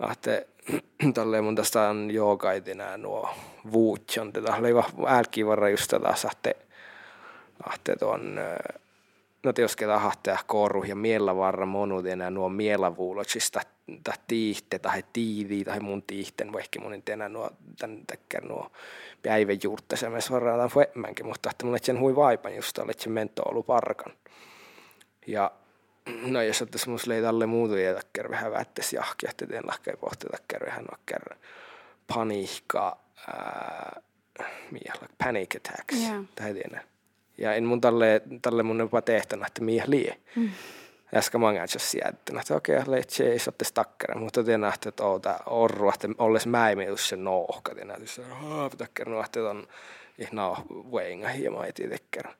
[0.00, 0.46] Ahte,
[1.14, 3.30] tolleen mun tästä on joogaitinä nuo
[3.72, 4.70] vuutjon, tätä oli
[5.06, 6.56] älki varra just tätä sahte,
[7.66, 8.40] ahte tuon,
[9.42, 13.60] no jos ketä hahtea koru ja miellä varra monut enää nuo mielavuuloksista
[14.04, 18.70] tai tiihte tai tiivi tai mun tiihten, vaikka mun enää nuo tän tekkär nuo
[19.22, 23.10] päivän juurtta se myös varrataan fuemmänkin, mutta että mulle sen hui vaipan just että se
[23.10, 24.12] mento ollut parkan.
[25.26, 25.50] Ja
[26.26, 30.66] no jos että semmois lei tälle muuta jätäkkär vähän vättäs jahkia, että teen lahkei pohtetakkär
[30.66, 31.34] vähän nokkär
[32.14, 34.02] paniikka, ää,
[34.70, 36.24] miehla, panic attacks, yeah.
[36.34, 36.82] tai tiedä.
[37.38, 40.16] Ja en mun tälle, tälle mun jopa tehtänyt, että mieh lie.
[40.36, 40.50] Mm.
[41.14, 45.04] Äsken mä oon sieltä, että okei, okay, leitsi ei saatte stakkere, mutta te nähtä, että
[45.04, 49.68] oota orru, että olles mäimius se noohka, te nähtä, että pitää kerran, että on
[50.18, 50.56] ihan
[50.92, 52.34] veinga hieman ei tietenkään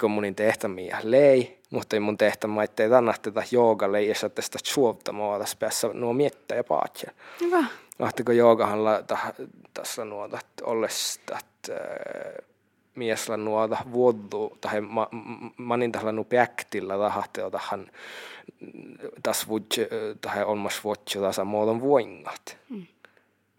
[0.00, 2.68] kun mun tehtämiä lei, mutta mun tehtämä ei
[3.22, 7.12] tätä joogalle ja sä tästä suottamaa tässä päässä nuo miettä ja paatsia.
[7.40, 7.64] Hyvä.
[7.98, 8.78] Lahtiko joogahan
[9.74, 11.76] tässä nuota olles äh,
[12.94, 15.08] miesla nuota vuodu tai ma,
[15.56, 17.90] manin tällä nu päktillä tahte otahan
[19.22, 19.80] tas vudj
[20.20, 22.58] tai olmas vuotsi tasa muodon voingat.
[22.68, 22.86] Mm.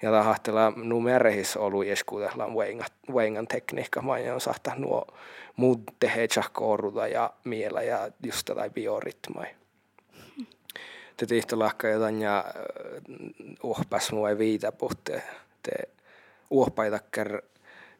[0.01, 5.07] Ja tahahtella nu merehis olu jeskuudella voingan, voingan tekniikka, mä on sahta nuo
[5.55, 9.47] muut tehdä koruta ja miellä ja just tätä bioritmai.
[11.17, 12.45] Te tihto lahka jotain ja
[13.63, 15.23] uhpas mua ei viitä puhte.
[15.63, 15.71] Te
[16.49, 17.41] uhpaitakker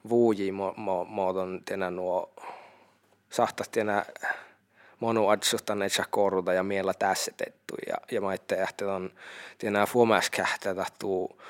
[0.09, 0.51] vuuji
[1.07, 2.33] muodon tenä nuo
[3.29, 4.05] sahtas tenä
[4.99, 9.11] monu adsustanne koruta ja miellä tässetetty ja, ja mä ette että on
[9.57, 11.41] tenä fuomäskähtä tahtuu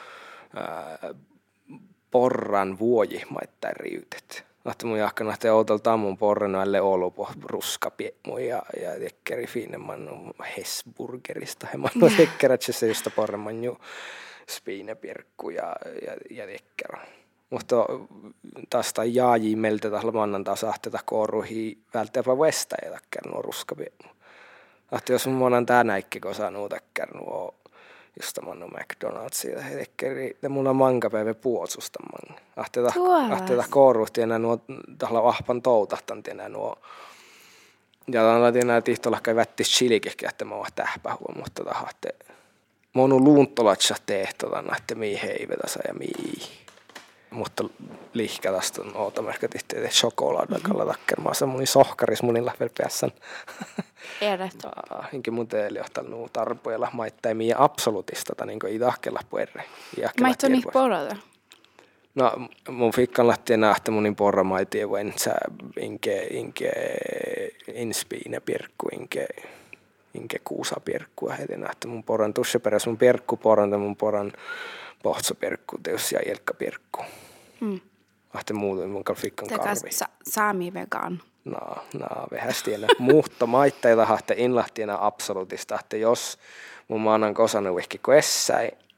[2.11, 8.61] porran vuoji maittain riutet Lahti mun jahka nähtä outalta mun porrenoille olupo ruska piemu ja,
[8.81, 10.09] ja tekkeri fiinemman
[10.57, 11.67] Hesburgerista.
[11.73, 13.77] He mannu tekkerät se just porreman ju
[14.49, 17.05] spiinepirkku ja, ja, ja tekkera.
[17.49, 17.75] Mutta
[18.69, 24.15] tästä jaaji meiltä tahla mannan taas ahteta koruhi välttäpä vestä ja tekkera nuo ruska piemu.
[24.91, 26.69] Lahti jos mun monan tää näikki, kun saa nuo
[28.21, 32.39] just mannu McDonald'sia he tekkeri te mulla mankapäivä puotsusta man.
[32.55, 32.93] Ahteta
[33.31, 34.59] ahteta koruhti enää nuo
[34.97, 36.77] tahla ahpan toutahtan enää nuo
[38.07, 42.09] ja tällä tienä tihtolla kai vätti chilikehkä, että mä oon tähpähua, mutta tahatte
[42.93, 46.64] monu luuntolatsa tehtotan, että mii heivetasa ja mii
[47.35, 47.63] mutta
[48.13, 50.87] lihkä tästä on oota merkka tihti että chokoladakalla mm-hmm.
[50.87, 53.11] takkermaassa muni sohkaris munilla vielä päässän.
[54.21, 54.67] Edet.
[55.13, 59.63] Hinkin mun teille johtaa nuu tarpoilla maittaa mii absolutista, niin kuin i tahkella puerre.
[60.21, 61.15] Maitto niin porada.
[62.15, 62.31] No,
[62.69, 65.35] mun fikkan lähtien nähtä munin porra maitiin voin sä
[65.79, 66.71] inke, inke,
[67.73, 69.27] inspiine pirkku, inke,
[70.13, 74.33] inke kuusa pirkkua heti nähtä mun porran tusse peräs mun pirkku porran, mun porran
[75.03, 77.05] pohtsapirkku, teos ja jelkkapirkku.
[77.61, 77.79] Mm.
[78.33, 79.91] Ahte muuten mun kalfikkan karvi.
[79.91, 81.21] Sa- saami vegan.
[81.45, 81.59] No,
[81.93, 82.87] no, vähästienä.
[82.99, 86.37] Muutto maitteita hahte inlahtiena absoluutista, että jos
[86.87, 87.99] mun maanan kosanu vihki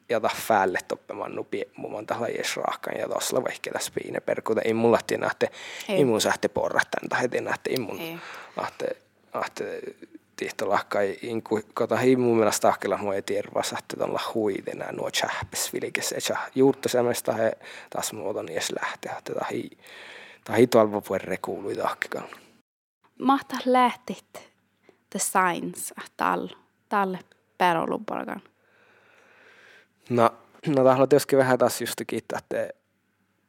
[0.09, 4.19] ja ta fäälle toppemaan nupi mun on tällä jes raakkaan ja tossa vihki tässä piine
[4.19, 4.61] perkuta.
[4.61, 5.47] Ei mulla tiedä, että
[5.89, 7.99] ei mun sähte porrattan tai heti nähte immun.
[8.57, 8.97] Ahte,
[9.33, 9.81] ahte
[10.37, 16.29] tihtolahkai inku kota himu mielestä tahkella mua ei tiedä että tuolla huitena nuo chähpes vilkes
[16.29, 17.57] ja juutta semmoista he
[17.89, 19.69] taas muoton edes lähteä että tahi
[20.43, 22.23] tahi tuolla puolella kuului tahkikan.
[23.19, 24.51] Mahtaa lähtit
[25.09, 26.47] the signs tal
[26.89, 27.19] talle
[27.57, 28.41] perolupalkan.
[30.09, 30.29] No,
[30.67, 32.69] no tahla tietysti vähän taas just kiittää, että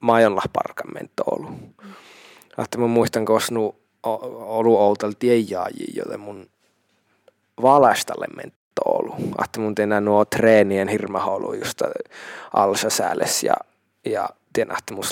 [0.01, 1.48] majonla parkan mentoulu.
[1.48, 1.92] Mm.
[2.59, 3.40] Että mä muistan, kun
[4.03, 6.51] ollut outal tiejaaji, joten mun
[7.62, 9.14] valastalle mentoulu.
[9.44, 11.82] Että mun tehdään nuo treenien hirmaholu just
[12.54, 13.54] alsa sääles ja,
[14.04, 15.04] ja tiedän, että mun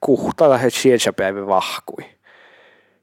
[0.00, 0.68] kuhtaa he
[1.16, 2.04] päivä vahkui.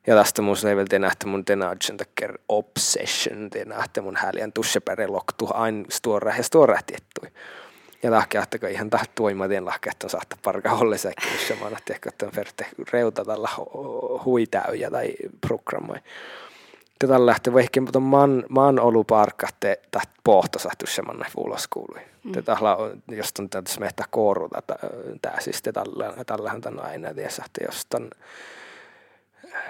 [0.08, 4.54] Ja tästä mun ei vielä tehdä, että mun tehdään takia obsession, tehdä, että mun häliän
[4.54, 7.30] tussepere loktu aina stuora ja stuora tiettui.
[8.04, 11.67] Ja lahkea, että ihan tahti tuoimatien lahkea, että on saattaa parka olle säkkiä, jos mä
[12.08, 12.32] että on
[12.93, 13.49] reuta tällä
[14.25, 15.13] huitäyjä tai
[15.47, 15.97] programmoi
[17.00, 22.02] tätä lähtee vaikka mutta man, man ollut parkkatte tästä pohto sahtu semmoinen ulos kuului.
[22.24, 22.32] Mm.
[22.32, 22.58] Tätä
[23.12, 24.50] jos on tätä smehtä kooru
[25.22, 28.10] tää siis tällä tällä on aina tiesä, että jos on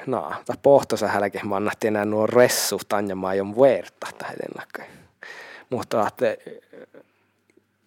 [0.05, 4.35] no, tämä pohto sä hälke mannatti enää nuo ressu tanja maa on vuerta tai
[5.69, 6.25] Mutta että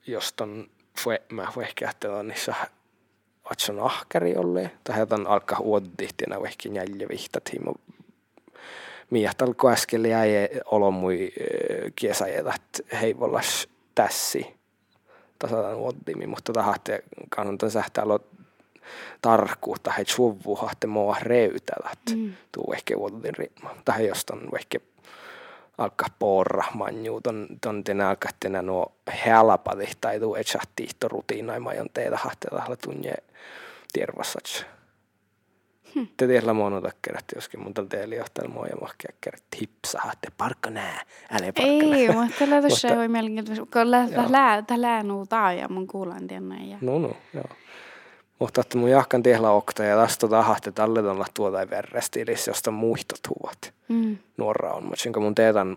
[0.06, 0.66] jos on
[1.32, 2.54] mä ehkä että on niissä
[3.50, 7.74] otson ahkari olleen, tai on alkaa uodihtina ehkä jäljä vihtat himo
[9.10, 11.32] miehtalko äsken jäi olomui
[11.96, 12.62] kiesajetat
[13.00, 14.58] heivollas tässi
[15.38, 18.20] tasataan uottimi, mutta tahatte kannattaa sähtää alo
[19.22, 22.32] tarkkuutta, hei suvu hahte mua reytälät, mm.
[22.52, 23.74] tuu ehkä uotin ritma.
[23.84, 24.78] Tai jos on ehkä
[25.78, 28.92] alkaa porra manjuu, ton, ton tenä alkaa tenä nuo
[29.26, 33.14] helpati, tai tuu etsahti rutiinaimajon teitä hahte tahla tunne
[33.92, 34.66] tiervassats.
[36.16, 40.28] Te tiedä monta kertaa, joskin mun tällä teillä johtaa mua ja mahkia kertaa tipsaa, että
[40.36, 43.70] parkka nää, älä parkka Ei, mutta tällä tässä voi mielenkiintoista, kun
[44.66, 45.26] tämä lää nuu
[45.58, 46.56] ja mun kuulan tiennä.
[46.64, 46.78] Ja...
[46.80, 47.44] No, no, joo.
[48.38, 53.20] Mutta että mun jahkan tehdä okta ja tästä tahahti tälle tuolla tuota verrestiilissä, josta muistot
[53.28, 53.74] huvat.
[53.88, 54.18] Mm.
[54.36, 55.76] Nuora on, mutta kun mun teetän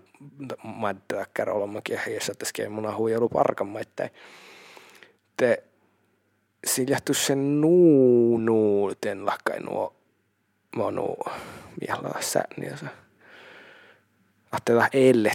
[0.80, 4.10] mättä kerralla kehissä, että mun ahu ei ollut parkan maittain.
[5.38, 5.64] Te
[6.68, 9.94] sillä sen nuu nuu, ten lakkai nuo
[10.76, 11.18] manu
[11.82, 12.22] miehalla
[12.58, 12.86] niin se
[14.52, 14.88] Ahteta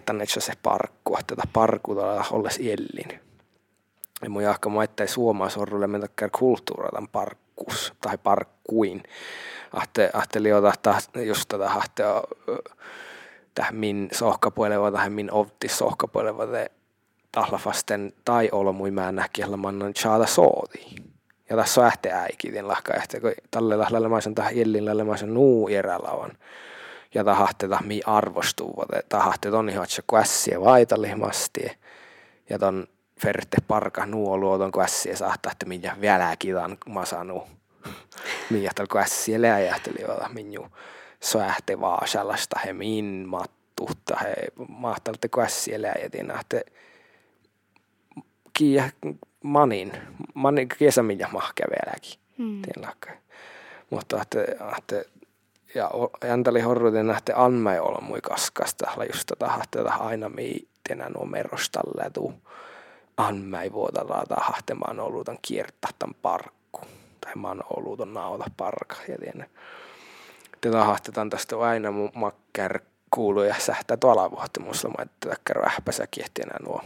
[0.05, 3.21] tänne se parkku, ahteta parkku tuolla olles ellin.
[4.23, 6.07] Ja mun jahka maittai suomaa sorrulle mennä
[6.39, 9.03] kulttuuratan parkkus tai parkkuin.
[9.73, 12.23] Ahte, ahteli ottaa just tätä ahtea
[13.55, 16.43] tähän min sohkapuoleva tai min ovti sohkapuoleva
[17.33, 20.27] tahla vasten tai olmui mä näkkiellä mannan chaada
[21.51, 26.33] ja tässä on ähte äikin lahka ähte, kun tälle lählemaisen tähän illin lählemaisen nuu erälavan.
[27.15, 31.79] Ja tahahte mi arvostuu, tahahte ton ihan ässiä vaitalihmasti.
[32.51, 32.87] Ja ton
[33.21, 37.43] ferte parka nuo luoton ässiä saattaa, että minä vielä kidan masanu.
[38.51, 40.67] Minä tällä ässiä läjähteli, olla minju
[41.41, 44.35] ähte vaan sellaista he min mattutta he
[44.69, 46.61] mahtalte ässiä läjätin, että
[48.53, 48.93] kiinni
[49.47, 49.93] manin,
[50.35, 52.21] manin kesämiä mahkea vieläkin.
[52.39, 52.63] Mm.
[53.91, 54.39] Mutta että,
[54.79, 55.05] että
[55.75, 55.91] ja
[56.25, 62.35] jänteli horruuden nähte anmai olla mui kaskasta, just tätä että aina miitenä nuo merostalle tuu
[63.17, 66.81] anmai vuotella tahte mä oon ollut on kiertahtan parkku.
[67.21, 68.97] Tai mä oon ollut on nauta parka.
[69.09, 69.47] Ja tiedä.
[70.61, 72.81] Te tahahtetaan tästä aina mun makkär
[73.11, 76.83] kuuluu ja sähtää tuolla vuotta musta mä että kiehtienä nuo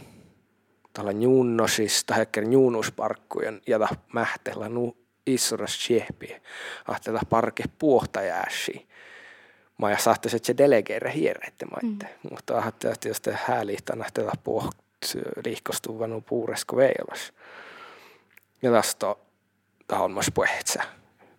[1.01, 3.79] tällä njunnosista, hekker njunusparkkujen ja
[4.13, 6.41] mähtellä nu issuras tjehpi,
[6.87, 8.87] ahtella parke puhtajääsi.
[9.77, 12.29] Mä ja saatte se delegeere hierreitte maitte, mm.
[12.31, 14.77] mutta ahtella tietysti häälihtä nähtellä puht
[15.45, 17.33] liikostuvanu puuresko veilas.
[18.61, 19.15] Ja tästä
[19.87, 20.83] tahon myös puhetsä.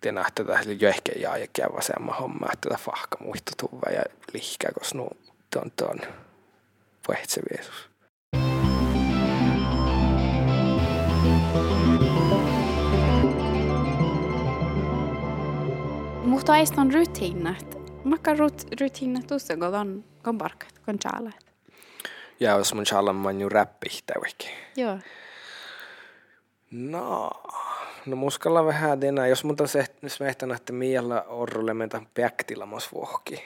[0.01, 4.03] Te nähtä tähän jo ehkä jää ja käy vasemma homma, että tätä fahka muistutuva ja
[4.33, 5.09] lihkä, koska nu
[5.53, 5.99] tuon tuon
[7.07, 7.92] puhetsä viesus.
[16.33, 17.77] Mutta eistä on rutiinat.
[18.03, 21.45] Makka rut, rutiinat kun on, kun parkat, kun chalat.
[22.39, 24.13] Ja jos mun chalan man ju räppihtä
[24.77, 24.97] Joo.
[26.71, 27.29] No,
[28.05, 33.43] No muskalla vähän enää, jos muuta se smehtänä, että miellä orrolle meitä päktilamas vuohki.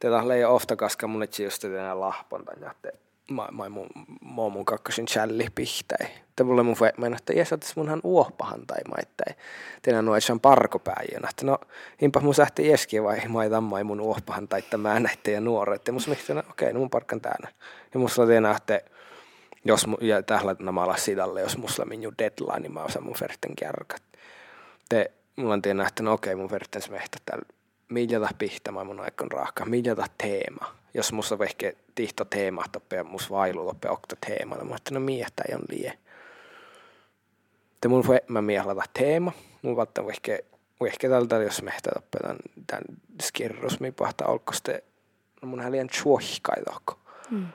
[0.00, 2.92] Tätä ei ofta kaska mun etsi just enää lahponta ja te
[3.30, 3.88] mä, mä mun,
[4.36, 6.06] mä mun kakkosin challi pihtäi.
[6.36, 9.34] Te mulle mun mennä, että jes, että munhan uohpahan tai maittai.
[9.82, 11.28] Teillä nuo on parkopäijänä.
[11.30, 11.58] Että no,
[12.00, 13.20] impa mun sähti eski vai
[13.60, 15.86] mai mun uohpahan tai että mä näitte ja nuoret.
[15.86, 17.48] Ja mun mihti, no okei, no mun parkkan täällä.
[17.94, 18.80] Ja musta tiedä, että
[19.64, 24.02] jos, ja tällä namalla sidalle, jos mulla minun deadline, niin mä osaan mun verten kärkat.
[24.88, 27.57] Te, mulla on tiedä, että no okei, mun verten smehtä täällä
[27.88, 30.74] miljata pihtämään mun aikon raaka, miljata teema.
[30.94, 35.42] Jos musta vehke tihto teema toppe mus vailu toppe okta teemalla, mä että no miehtä
[35.48, 35.98] ei on lie.
[37.80, 39.32] Te mun voi mä miehlata teema,
[39.62, 40.44] mun vatta vehke
[40.86, 42.36] ehkä tältä jos mehtä toppe tän,
[42.66, 42.82] tän
[43.22, 44.84] skirrus, mi pahta olkoste,
[45.42, 46.98] no mun häliän chuohkai tokko.
[47.30, 47.46] Mm.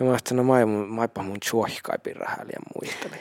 [0.00, 3.16] Ja mä että no mä, maipa mun chuohkai pirra häliän muisteli.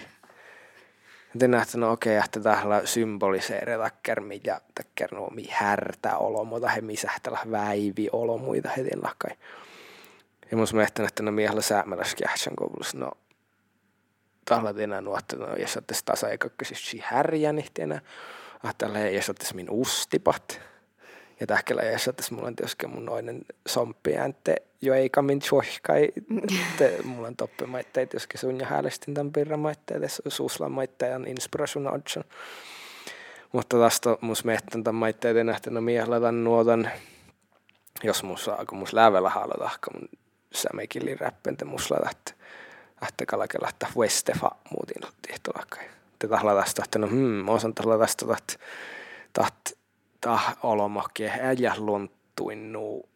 [1.39, 6.81] Te nähtä, no okei, että tällä symboliseere takker, ja takker no mi härtä olomuita, he
[6.81, 9.31] misähtälä väivi olomuita heti lakkai.
[10.51, 13.11] Ja mun mielestä, että no miehellä säämäläs kähtsän koulussa, no
[14.45, 16.27] tahla tänä nuotta, no jos ottaisi tasa
[16.63, 18.01] siis härjä, niin tänä,
[18.69, 20.61] että jos ottaisi min ustipat,
[21.41, 26.09] ja tähkellä jässä tässä mulla on tietysti mun noinen somppi änte jo ei kamin tjohkai,
[27.03, 32.23] mulla on toppe maitteet tietysti sun ja häälestin tämän pirran maitteet, suuslan maitteen inspiration odson.
[33.51, 35.13] Mutta tästä mus miettän tämän
[35.43, 36.89] nähtänyt miehellä tämän nuotan,
[38.03, 40.09] jos musta, kun mus lävellä haluta, kun mun
[40.53, 42.35] sämekilli räppente musla lähtee,
[43.01, 45.85] lähtee kalakella, että Westefa muutin tihtolakkai.
[46.29, 48.53] Tahla tästä, että no hmm, mä osan tästä, että
[49.33, 49.80] taht
[50.21, 53.09] tah olomakke äijä lunttuin nuu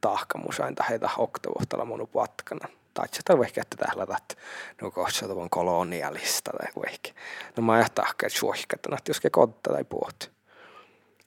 [0.00, 2.68] tahkamusain taheta oktovuhtalla mun patkana.
[2.94, 4.34] Tai se on ehkä, että täällä että
[4.82, 7.10] no kohta on kolonialista tai ehkä.
[7.56, 10.36] No mä ajattelin, että suohikatana, että jos kotta tai puhut.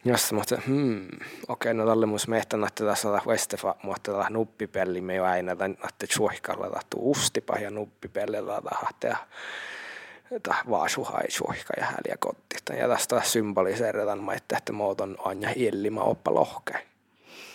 [0.05, 1.07] Jossa mä hmm,
[1.47, 5.51] okei, no tälle mun mehtän, että tässä on Westefa, mutta tällä nuppipelli me jo aina,
[5.51, 9.17] että suohikalla tahtuu ustipa ja nuppipellillä tahtea
[10.31, 12.55] että vaasuhai suohka ja häliä kotti.
[12.79, 16.73] Ja tästä symboliseerataan maitte, että muoton anja hiellima oppa lohke.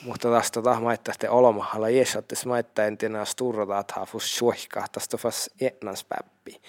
[0.05, 5.51] Mutta tästä taas maitte, että olomahalla jeesattis maitte entinä sturrata, että hafus suohka, tästä fas
[5.61, 6.61] etnanspäppi.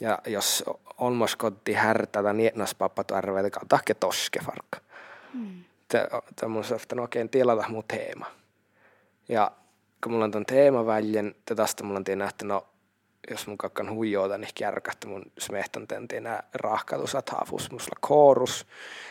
[0.00, 0.64] Ja jos
[0.98, 4.78] olmos kotti härtätä, niin etnaspappa tarvitsee tahke toske farkka.
[5.34, 5.64] Mm.
[6.36, 8.26] Tämä on sanoa, oikein tilata mun teema.
[9.28, 9.50] Ja
[10.02, 12.66] kun mulla on tämän teemaväljen, tästä mulla on nähty, no
[13.30, 16.42] jos mun kakkan huijoota, niin kärkähtä mun smehtan tentinä
[17.30, 18.66] haafus musla koorus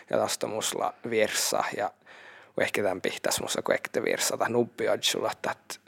[0.10, 1.92] ja musla virsa ja
[2.62, 4.38] ehkä tämän pihtäs musta kuekte virsa.
[4.38, 5.82] Tai nuppi odsulla tat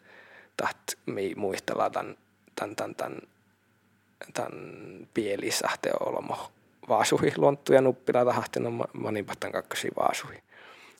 [0.57, 2.17] tat mi muistella tämän
[2.55, 3.21] tämän tämän tämän
[4.34, 6.51] tämän pielisahte olomo
[6.89, 10.46] vaasuhi luonttuja nuppila tahtina manipattan kakkasi vaasuhi.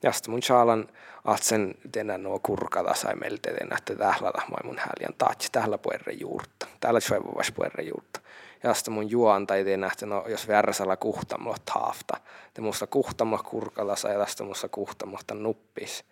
[0.04, 0.88] Ja sitten mun chaalan
[1.26, 6.14] atsen tenä nuo kurkata sai meiltä tenä, että tählätä moi mun häliän taatsi tähllä puerre
[6.14, 6.68] juurta.
[6.80, 8.20] Täällä suevuvas puerre juurta.
[8.64, 12.18] Ja sitten mun juon tai että no, jos värsällä kuhtamlo taafta.
[12.54, 16.06] Te musta kuhtamlo kurkata sai ja tästä musta kuhtamlo nuppis.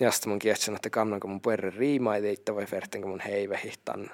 [0.00, 4.10] Ja sitten mun kietsän, että kannanko mun puerre riima, ei teitä voi vertenkö mun heivehihtan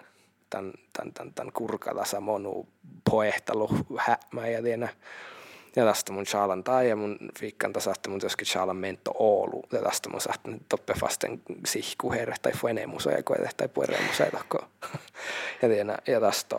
[0.51, 2.69] tämän, tämän, tämän, tämän kurkata samonu
[3.11, 4.63] poehtalu hämä ja
[5.77, 9.63] ja tästä mun Charlan tai ja mun fiikkan tasahti mun myöskin Charlan mento Oulu.
[9.73, 14.31] Ja tästä mun sahti toppe vasten sihku herre tai fuene musoja koete tai puere musoja
[14.31, 14.59] takko.
[15.63, 15.69] ja
[16.07, 16.57] ja tästä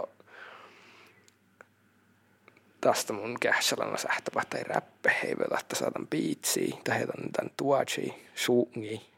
[2.81, 9.13] tästä mun kähsälänä sähtäpä tai räppe heivä että saatan biitsi tai heitän tän tuachi, suungi.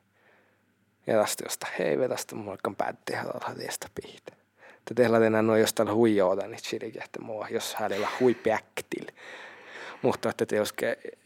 [1.07, 4.31] Ja tästä josta heive tästä mun alkan päätti haluaa tiestä pihtä.
[4.85, 9.05] Te tehdään enää noin jostain huijoota, niin chirikähtä mua, jos hänellä huipäktil.
[10.01, 10.73] Mutta että jos,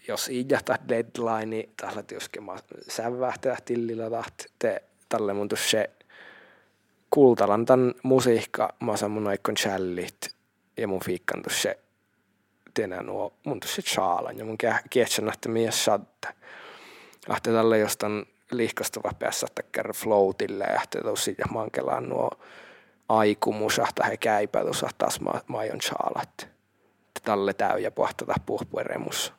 [0.07, 2.39] jos idjata deadline, niin tällä tietysti
[2.87, 5.89] sävähtää tillillä taht, te tälle mun se
[7.09, 10.35] kultalan tämän musiikka, mä saan mun aikon challit
[10.77, 11.79] ja mun fiikkan se
[12.73, 14.57] tenä nuo mun se chaalan ja mun
[14.89, 16.27] kietsän että mies sadde.
[17.29, 22.29] Ahte tälle jostain liikastava päässä kerran floatille ja ahte tosi ja mankelaan nuo
[23.09, 26.58] aikumusahta he käypä tuossa taas ma, majon chaalat
[27.23, 29.33] talle täyjä pohtata puhpueremus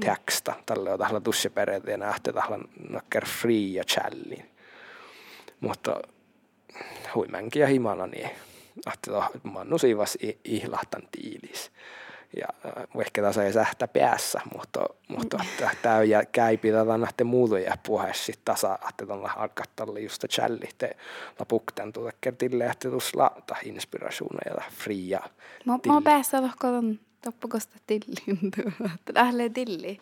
[0.00, 0.54] teksta.
[0.66, 2.58] Talle on tahla tussi peretä ja nähtä tahla
[2.88, 4.50] nakker free ja challin.
[5.60, 6.00] Mutta
[7.14, 8.30] huimänkin ja himana niin
[8.86, 9.10] ahte
[9.42, 11.72] mannu siivas ihlahtan tiilis.
[12.36, 15.38] Ja äh, ehkä tässä ei sähtä päässä, mutta, mutta
[15.82, 20.96] täyjä käypi tätä nähtä muutoja puheessa sitten tasa, että tuolla alkattalle just challite
[21.38, 25.20] lapukten tuota kertille, että tuossa ta inspirationa ja fria.
[25.64, 28.88] Mä, mä päässä lohkoon Toppakosta tillin tuo.
[29.14, 30.00] Lählee tilli.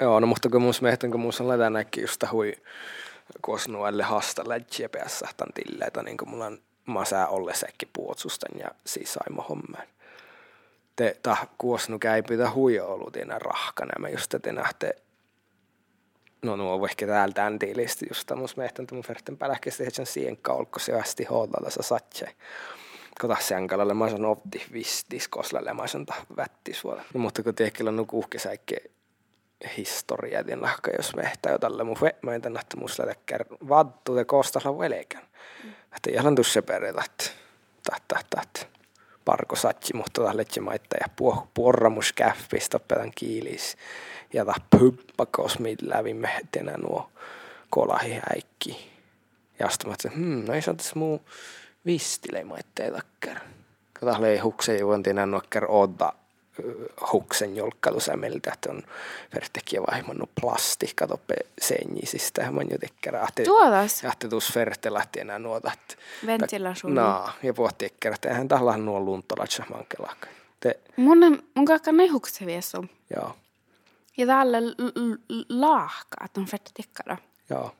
[0.00, 2.52] Joo, no mutta kun mun mielestä, kun mun on lätänäkin just hui
[3.40, 9.12] kosnuelle hasta lätsiä päässä tämän tilleitä, niin kuin mulla on masää ollessäkin puotsustan ja siis
[9.12, 9.86] saimo hommaan.
[10.96, 13.92] Te ta kuosnu käipitä huija ollut enää rahkana.
[13.98, 14.96] Mä just te nähte
[16.42, 20.92] no nuo ehkä täältä tiilisti just mielestä, että mun verten päläkkästi hetken siihen kaulko se
[21.30, 22.34] hoodalla sa satse.
[23.20, 26.06] Kota senkalalle mä sanon opti vistis koslalle mä sanon
[26.36, 26.84] vättis.
[26.84, 28.76] No, mutta kun tiekillä on kuhkesäikke
[29.76, 34.78] historia den lahka jos mehtä tälle mun mä en tänne musta läkkär vaddu te kostalla.
[35.64, 35.70] Mm.
[35.96, 36.34] Että ihan
[36.66, 37.30] perillä, että
[38.08, 38.68] tat, tat,
[39.24, 43.76] parko satsi, mutta tällä maittaa ja puorramus käffistä pedan kiilis
[44.32, 47.10] ja ta pyppakos lävimme tenä nuo
[47.70, 48.90] kolahi häikki.
[49.58, 51.20] Ja sitten että hmm, no ei saa tässä muu
[51.86, 53.36] vistile maitteita takkar.
[53.92, 56.12] Kato lei hukse juon tenä nuokkar odda
[57.12, 58.82] huksen jolkkailusämeltä, että on
[59.34, 64.04] vertekkiä vaihmannut plasti, katoppe senjisistä, man det, Tuotas?
[64.04, 65.72] att det tus ferte lähti enää nuota.
[66.26, 66.94] Ventilation.
[66.94, 70.26] Naa, ja puhut tycker että eihän tahla nuo luntolatsa mankelakka.
[70.60, 72.84] Te, mun, mun kakka ne hukse viesu.
[73.16, 73.36] joo,
[74.16, 74.58] Ja täällä
[75.48, 77.16] laahka, että on fette tikkara.
[77.50, 77.74] joo.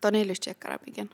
[0.00, 1.10] Tuon ilystiekkara pikin.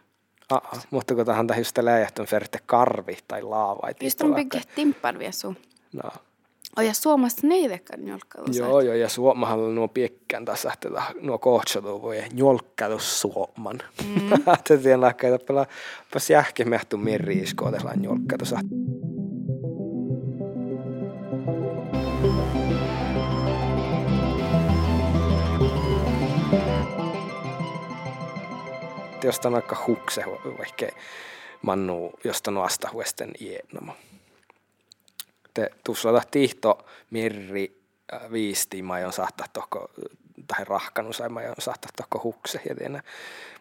[0.52, 3.88] Aa, mutta kun tähän just läjähtön ferte karvi tai laava.
[4.00, 5.54] Just on pikin timppan viesu.
[5.92, 6.10] No.
[6.76, 8.46] Och jag suomasta neidekään jolkkailu.
[8.52, 10.88] Joo, joo, ja Suomahalla nuo piekkään tässä, että
[11.20, 13.78] nuo kohtsatu voi njolkkailu Suoman.
[14.04, 14.32] Mm.
[14.32, 15.66] Että tien lakkaita pelaa,
[16.12, 18.02] pas jähke mehtu meriis, kootellaan
[29.22, 29.28] saa.
[29.28, 30.24] Josta on aika hukse,
[30.58, 30.86] vaikka
[31.62, 33.92] mannu, josta on asta huesten ienamo
[35.54, 39.90] te tuossa tihto mirri äh, viisti mä on saattaa tohko
[40.46, 43.02] tai rahkanu sai mä on saattaa tohko hukse ja tiedä.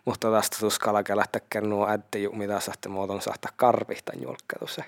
[0.06, 4.84] Mutta tästä tuskalla lähtäkään nuo ätti mitä saatte muoton saattaa karvihta julkkatussa.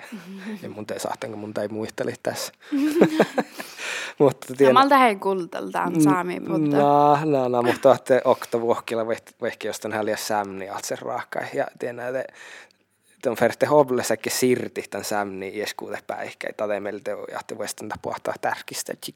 [0.62, 2.54] Ja mun ei saattaa, kun mun ei muisteli tässä.
[4.20, 4.70] mutta tiedä.
[4.70, 6.78] Samalta hei kultaltaan saami puhuta.
[6.78, 9.08] No, no, no, mutta että okta vuokkilla
[9.42, 11.40] vehki jostain häliä sämni altsen raakka.
[11.54, 16.48] Ja tiedä, että on färte hovlesäkin sirti tämän sämni ieskuute päihkä.
[16.58, 19.12] Tade meiltä ja te voisitte pohtaa tärkistä, että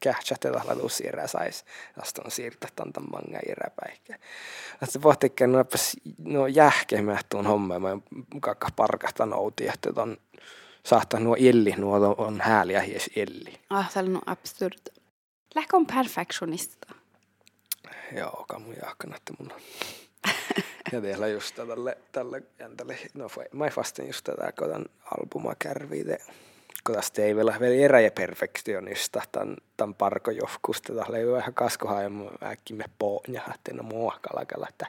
[0.00, 1.64] kähtsä te tahla tuusi erä sais.
[1.94, 4.18] Tästä on siirtä tämän manga erä päihkä.
[4.82, 5.64] Että pohtikkeen no,
[6.18, 7.78] no jähkemä tuon homma.
[7.78, 7.98] Mä
[8.40, 10.16] kakka parkasta nouti, että ton
[10.86, 13.60] saattaa nuo illi, nuo on hääliä hies illi.
[13.70, 14.78] Ah, täällä on absurd.
[15.54, 16.94] Lähkö on perfektionista.
[18.16, 19.52] Joo, kamu jaakana, että mun
[20.92, 26.18] ja teillä just tälle, tälle jäntälle, no mä fastin just tätä kodan albuma kärviite.
[26.84, 30.92] Kodas ei vielä vielä erä ja perfektionista tämän, tämän parko jofkusta.
[30.92, 32.10] Tämä oli vähän kaskohaa ja
[32.42, 34.86] äkki me poonja, että no mua kalakalla, että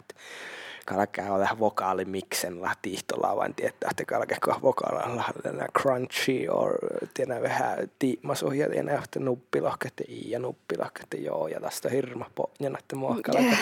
[0.86, 6.77] kalakkaa on vähän vokaali miksen la tiihtola vain tietää, että kalakkaa vokaalilla la crunchy or
[7.13, 12.95] tiedä vähän tiimasuhja tiedä että nuppilohkette i ja nuppilohkette joo ja tästä hirma poonjana, että
[12.95, 13.57] mua kalakkaa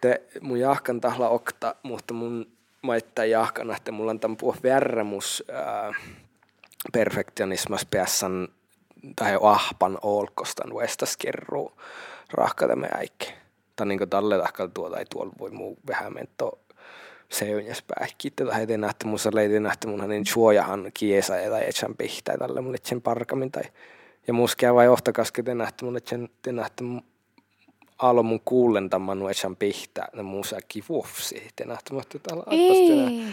[0.00, 2.46] te mun jahkan tahla okta, mutta mun
[2.82, 5.96] maittaa jahkan, että mulla on tämän puhu värremus äh,
[6.92, 8.48] perfektionismas päässän
[9.16, 11.80] tai ahpan olkostan vestas kerruu
[12.32, 13.39] rahkata me äikki.
[13.80, 16.58] Tai niin tälle tahkal tuota ei tuolla voi muu vähän mento
[17.28, 18.30] seunjas päihki.
[18.30, 22.60] Tätä heti nähtä mun leiti nähtä mun niin suojahan kiesa ja tai etsän pihtää tälle
[22.60, 23.62] mun etsen parkamin tai
[24.26, 26.84] ja muskea vai ohtakaskin te nähtä mun etsen te nähtä
[27.98, 31.48] alo mun kuulentamman nuesan pihtä ne muusakin vuofsi.
[31.56, 33.24] Te nähtämättä täällä Ei.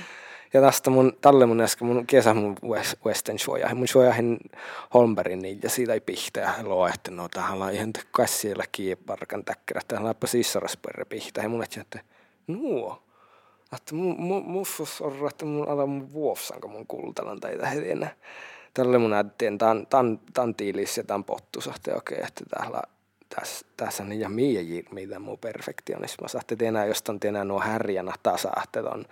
[0.53, 2.57] Ja tästä mun, tälle mun äsken mun kesä mun
[3.05, 3.75] Western suoja.
[3.75, 4.39] Mun suojahin
[4.93, 9.81] Holmbergin ja siitä ei pihtä ja luo, että no tähän on ihan käsiellä kiiparkan täkkärä.
[9.87, 11.41] Tähän on sissarasperre pihtä.
[11.41, 11.99] Ja mun etsin, että
[12.47, 13.03] nuo.
[13.75, 14.65] Että mun, mun, mun
[15.01, 18.15] on, että mun ala mun vuofsanko mun kultalan tai heti enää.
[18.73, 22.81] Tälle mun äittien, tämän, tämän, tämän tiilis ja tämän pottusahti okei, okay, että täällä
[23.35, 26.27] tässä, tässä on ja mie mitä muu perfektionisma.
[26.27, 29.05] Saatte tienää, jos on tienää nuo härjänä tasa, että on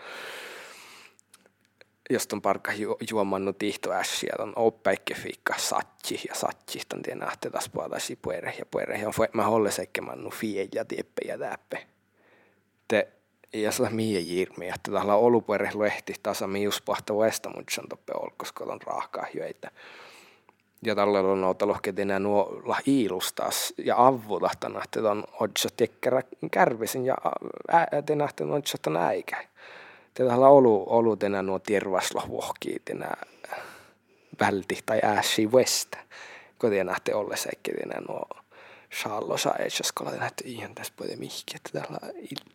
[2.10, 7.32] jos on parkka ju, juomannut tihto ässiä, on oppäikki fiikka satsi ja satsi, on tienää,
[7.34, 8.97] että tässä puhutaan puere ja puere.
[8.97, 11.88] Ja mä holle sekkemannu fie ja tieppe ja täppe.
[12.88, 13.08] Te,
[13.53, 17.89] ja sillä mie jirmi, että täällä olupuere lehti tasa mius pahta väestä, mutta se on
[17.89, 19.72] toppe olkoska on raahkaa hyöitä
[20.86, 27.16] ja tällä on noutalohketina nuo iilustas ja avvulahtana, että on odsa tekkerä kärvisin ja
[27.91, 29.38] äätenä, että on odsa äikä.
[30.18, 33.11] Tällä olu, olu tänä nuo tiervaslo vuohkii tänä
[34.39, 35.97] välti tai ääsi vestä.
[36.59, 38.26] kun tiedä nähti olle seikkiä nuo
[38.91, 41.99] Charlo sa ei skola nähti ihan tässä puhuta mihki, että täällä,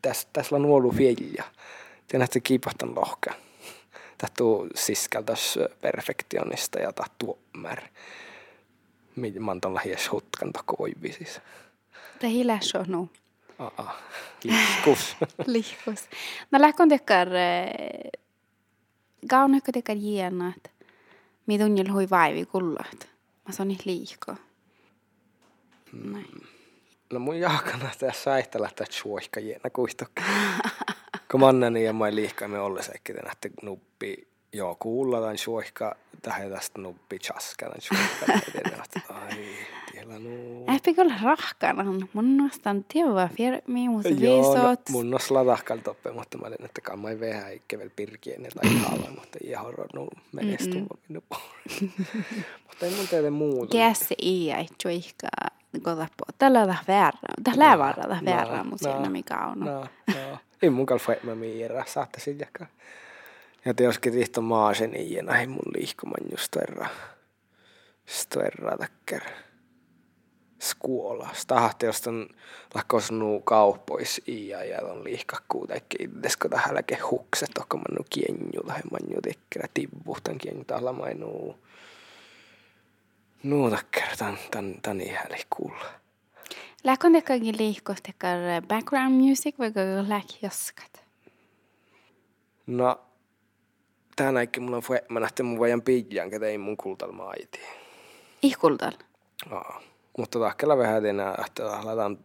[0.03, 1.45] tässä, tässä on ollut fjälja.
[2.09, 3.31] Tiedä nähti kiipahtan lohka.
[4.19, 7.83] Tähtu siskeltäs perfektionista ja tahtu mär.
[9.41, 11.41] Man tuolla hies hutkan tokko voivi siis.
[12.21, 13.09] Det hiläs on nu.
[13.61, 13.97] Aa,
[14.45, 15.17] lihkus.
[15.47, 16.09] lihkus.
[16.51, 17.29] No lähkon tekkar,
[19.31, 20.71] kaunekko tekkar jienat,
[21.47, 23.09] midunjel hui vaivi kullat.
[23.47, 24.35] Mä sanon liiko.
[25.93, 26.25] Mm.
[27.13, 30.23] No mun jaakana tässä säihtää lähteä suohka jiena kuihtokki.
[31.31, 37.19] Kun mannani ja mä liikkaamme olles ehkä nähtä nuppi joo kuulla suohka tähän tästä nuppi
[37.19, 38.33] chaskana suohka.
[39.15, 39.57] Ai,
[40.77, 41.85] Äppi kyllä rahkana.
[42.13, 44.89] Mun nostan tiedä fier miimus Joo, no, viisot.
[44.89, 49.11] mun nostaa tahkal toppe, mutta mä olin, että kammai vähän eikä vielä pirkien tai haava,
[49.21, 51.23] mutta ei horonnut menestuva minun
[52.67, 53.79] Mutta ei mun teille muuta.
[53.79, 55.29] Käsi ei ei suihka.
[55.83, 56.25] Kota po.
[56.39, 57.19] Tällä on väärä.
[57.45, 58.21] Tällä on väärä.
[58.25, 59.61] Väärä, mutta siinä mikä on.
[59.61, 60.39] No, no.
[60.63, 62.67] Ei mun kalfa mä miirä, saatte jakaa.
[63.65, 66.91] Ja te joskin tihto maasen ja näin mun liikkuman just verran.
[68.07, 69.23] Stverra tacker.
[70.61, 71.29] Skuola.
[71.33, 72.29] Stahti jostain
[72.75, 76.77] lakkos nuu kauppois ja ja on liihkakkuu teikki itsesko tähän
[77.11, 81.57] hukset tokko man nu kienju tai man ju tekkerä tibbuhtan kienju täällä mainuu.
[83.43, 85.85] Nuu tacker tän tän tän ihan kuulla.
[86.85, 88.39] Lähkon tekkakin liikkos tekkar
[88.69, 89.73] background music vai
[90.09, 91.05] läk joskat?
[92.67, 93.01] No,
[94.17, 97.61] tänäkin mulla on fue, mä nähtin mun vajan pidjan, ketä ei mun kultal maiti.
[98.43, 98.93] Ihkultal?
[99.51, 99.81] Aa.
[100.21, 102.19] Mutta tahkella vähän enää, että lähdetään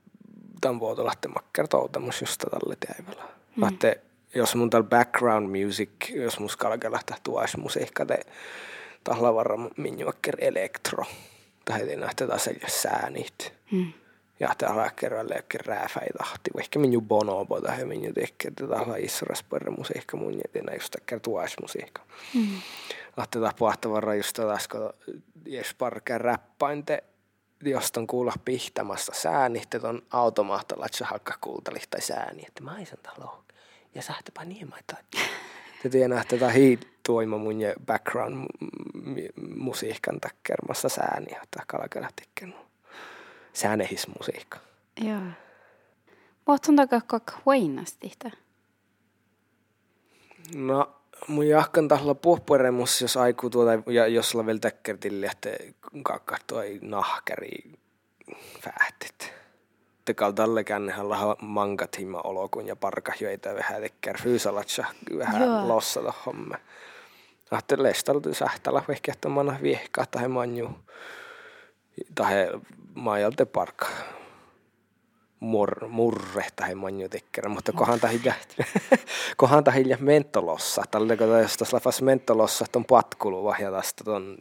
[0.61, 3.23] tämän vuoto lähteä makkertoutemus just tälle teivellä.
[3.55, 3.63] Mm.
[3.63, 4.01] Lähtee,
[4.35, 8.19] jos mun tällä background music, jos mun skalke lähtee tuois musiikka, te
[9.03, 11.05] tahla varra minjuakker elektro.
[11.65, 13.53] Tai ei nähtä taas säänit.
[13.71, 13.93] Mm
[14.39, 16.51] ja täällä kerran leikki rääfäi tahti.
[16.59, 22.01] Ehkä minun bonobo tai minun tekee täällä israsperre musiikka mun jätinä just tekee tuoismusiikka.
[22.33, 22.47] Mm.
[23.17, 24.93] Ahte tapahtavarra just taas kun
[25.45, 27.03] jos parkeen räppainte
[27.71, 32.71] jostain kuulla pihtamasta sääni, että ton automaattalla, että se halkka kuultali tai sääni, että mä
[32.71, 33.43] aisen talo.
[33.95, 34.77] Ja sähtäpä niin mä
[35.83, 37.55] Te tiedän, että tätä hiituima mun
[37.85, 38.45] background
[39.55, 42.55] musiikan takkermassa sääni, että kalakana tekee
[43.53, 44.57] säänehis-musiikka.
[45.01, 45.21] Joo.
[46.47, 48.11] Muutun takaa kok huinasti.
[50.55, 50.95] No,
[51.27, 55.49] mun jahkan tahla puhpueremus, jos aikuu tuota, ja jos sulla vielä täkkertille, että
[56.03, 57.63] kakka toi nahkari
[58.61, 59.33] fäätit.
[60.05, 64.85] Tekal tälle kännehän laha mankat himma olokun ja parka joita vähän tekkär fyysalatsa
[65.17, 65.67] vähän Joo.
[65.67, 66.57] lossa tohomme.
[67.51, 70.69] Ahte lestaltu sähtälä ehkä, että mana viehkaa tai manju
[72.15, 72.33] tai
[72.93, 73.45] maajalta
[75.45, 78.33] mur, murre tai manju tekkerä, mutta kohan tahilla,
[79.37, 81.27] kohan tahilla mentolossa, tällä kun
[81.59, 84.37] jos lafas mentolossa on patkulu ja tästä ton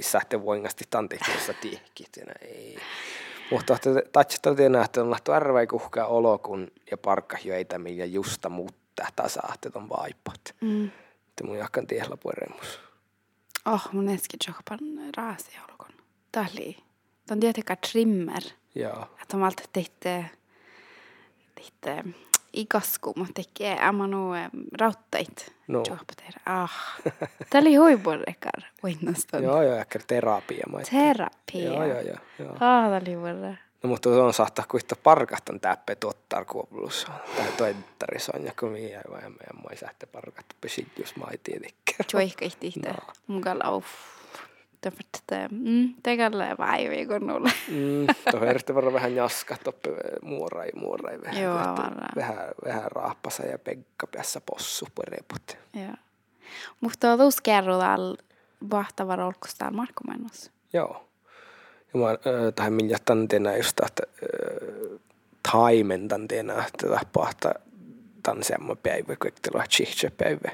[0.00, 2.78] sähte voingasti tantihtiössä tihkit, ei.
[3.50, 3.78] Mutta
[4.12, 9.70] tatsista tiedä, että on lähtö arvai kuhkaa olokun ja parkka joita, millä justa mutta tasahte
[9.70, 10.40] ton vaipat.
[10.60, 10.84] Mm.
[11.28, 12.80] Että mun jakkan tiehla puoremus.
[13.66, 14.78] Oh, mun äsken jokpan
[15.16, 15.94] raasi olokun.
[16.32, 16.76] Tali.
[17.28, 18.42] De tietenkään trimmer.
[18.74, 19.06] Joo.
[19.22, 20.30] Että on alltid lite,
[21.58, 22.04] lite
[22.56, 24.30] i kasku, mutta tekee amanu
[24.80, 25.54] rauttait.
[25.68, 25.82] No.
[26.46, 27.00] Ah.
[27.50, 28.62] Tämä oli huipurekar.
[28.82, 29.42] Voinnaston.
[29.42, 30.66] joo, joo, ehkä terapia.
[30.90, 31.64] Terapia.
[31.64, 32.16] Joo, joo, joo.
[32.38, 32.52] joo.
[32.52, 33.54] Ah, tämä oli vuoro.
[33.82, 37.08] No mutta on saattaa kuittaa parkahtan täppä tuottaa kuopulussa.
[37.36, 42.06] Tai toittaris on joku mihin vai meidän moi sähtä parkat pysit jos mä ei tietenkään.
[42.10, 42.94] Tjoihkahti no.
[43.26, 44.13] Mukalla uff.
[44.84, 47.52] Därför att mm, det gäller varje vecka nulle.
[47.68, 49.90] mm, tuohon erittäin varmaan vähän jaska toppe
[50.22, 51.42] muorai muorai vähän.
[51.42, 52.08] Joo, varmaan.
[52.16, 55.56] Vähän, vähän raapasa ja pekka päässä possu reput.
[55.74, 55.94] Joo.
[56.80, 58.16] Mutta on tuossa kerrotaan
[58.70, 60.50] vahtava rolkustaan markkomennus.
[60.72, 61.08] Joo.
[61.94, 62.16] Ja mä äh,
[62.54, 64.98] tähän minä tanteena just, että äh,
[65.52, 67.54] taimen tanteena, että tapahtaa
[68.22, 69.30] tämän semmoinen päivä, kun
[69.80, 70.50] ei päivä.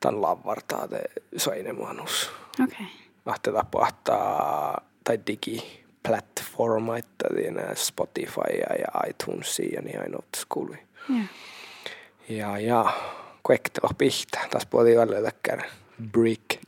[0.00, 1.00] Tämän lavartaa te
[1.36, 2.30] soinemanus.
[2.30, 2.49] Okei.
[2.64, 2.86] Okay.
[3.26, 7.28] Ahte tapahtaa tai digiplattformaita,
[7.74, 10.78] Spotify ja iTunesia ja niin aina kuului.
[11.10, 11.28] Yeah.
[12.28, 12.92] Ja, ja
[13.42, 14.40] kuektelo pihtä.
[14.50, 15.32] Taas puhutiin välillä
[16.12, 16.60] brick.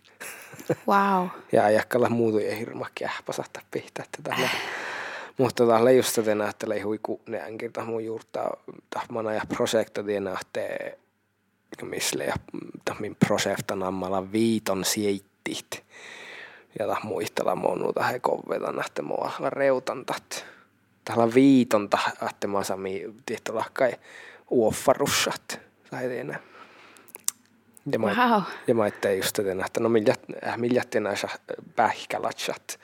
[0.89, 1.29] Wow.
[1.53, 4.03] ja jakkalla muutu ja hirma kähpasahta pihtä.
[4.03, 4.49] Että tällä,
[5.39, 8.51] mutta tällä just tätä nähtele hui kuneankin mun juurta
[8.91, 10.99] tahmana ja projekta nähtee
[11.83, 12.35] misle ja
[12.99, 15.32] min projekta nammalla viiton siittit
[16.79, 20.45] Ja tah muistella muuta he koveta nähtä mua reutantat.
[21.05, 21.99] Täällä viitonta,
[22.47, 23.93] mä sami tihtola kai
[24.51, 25.61] uoffarussat.
[25.91, 26.39] Tai enää.
[27.93, 28.43] Ja mä, wow.
[28.67, 31.29] ja mä ettei just tätä, että no miljat, äh, miljatti näissä
[31.77, 32.79] pähkälatsat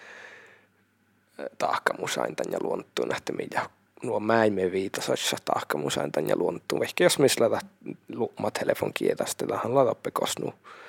[1.59, 3.71] taakkamusain tän ja luonttuun, että millä
[4.03, 6.83] nuo mäimme viitasoissa taakkamusain tän ja luonttuun.
[6.83, 7.67] Ehkä jos missä laita
[8.15, 10.88] luuma telefon kielestä, tähän laita pekosnu Afrikka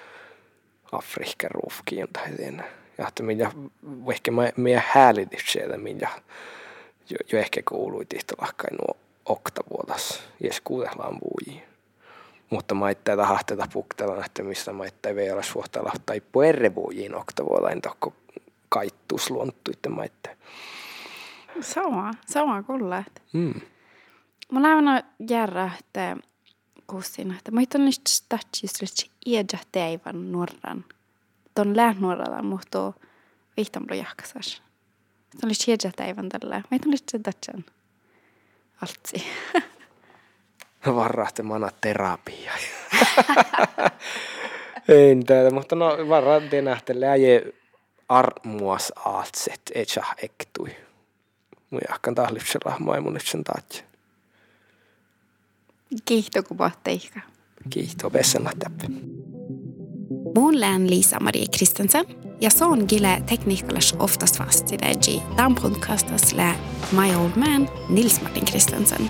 [1.49, 2.67] ruufkiin tai enää.
[2.97, 3.51] Ja että millä,
[4.11, 6.09] ehkä mä, mä häälitys siellä, millä
[7.09, 11.69] jo, jo ehkä kuului tihtelahkain nuo oktavuotas, jes kuudellaan vuojiin
[12.49, 18.13] mutta maittaa tahahteta puktella, että missä maittaa vielä olisi suhtella tai puerrevuujiin oktavuolla, en tokko
[18.69, 20.33] kaittuus luonttuitten maittaa.
[21.61, 23.03] Sama, sama kyllä.
[23.33, 23.53] Mm.
[24.51, 26.17] Mä lähden järjä, että
[26.89, 30.85] kussin, että mä on nyt statsis, että iedä teivän nuoran.
[31.55, 32.93] Ton läht nuoralla, mutta
[33.57, 34.61] vihtan blo jahkasas.
[35.39, 36.55] Se oli iedä teivän tällä.
[36.55, 37.65] Mä on nyt se tatsan.
[38.81, 39.23] Altsi.
[40.95, 42.53] varrahte mana terapia.
[44.87, 47.53] Ei täällä, mutta no varrahte nähtelee äje
[48.09, 50.75] armuas aatset, etsa ektui.
[51.69, 52.15] Mun jahkan
[52.79, 53.43] maimunitsen taatse.
[53.43, 53.73] Kiihto kun pahteikä.
[53.73, 53.88] Kiihto
[58.13, 58.83] vessana täppä.
[60.35, 62.05] Mun lään Liisa-Marie Kristensen
[62.41, 65.21] ja se on kyllä tekniikalas oftast fast i det.
[65.35, 66.55] Tämän podcastas lää
[66.91, 69.09] My Old Man Nils Martin Kristensen.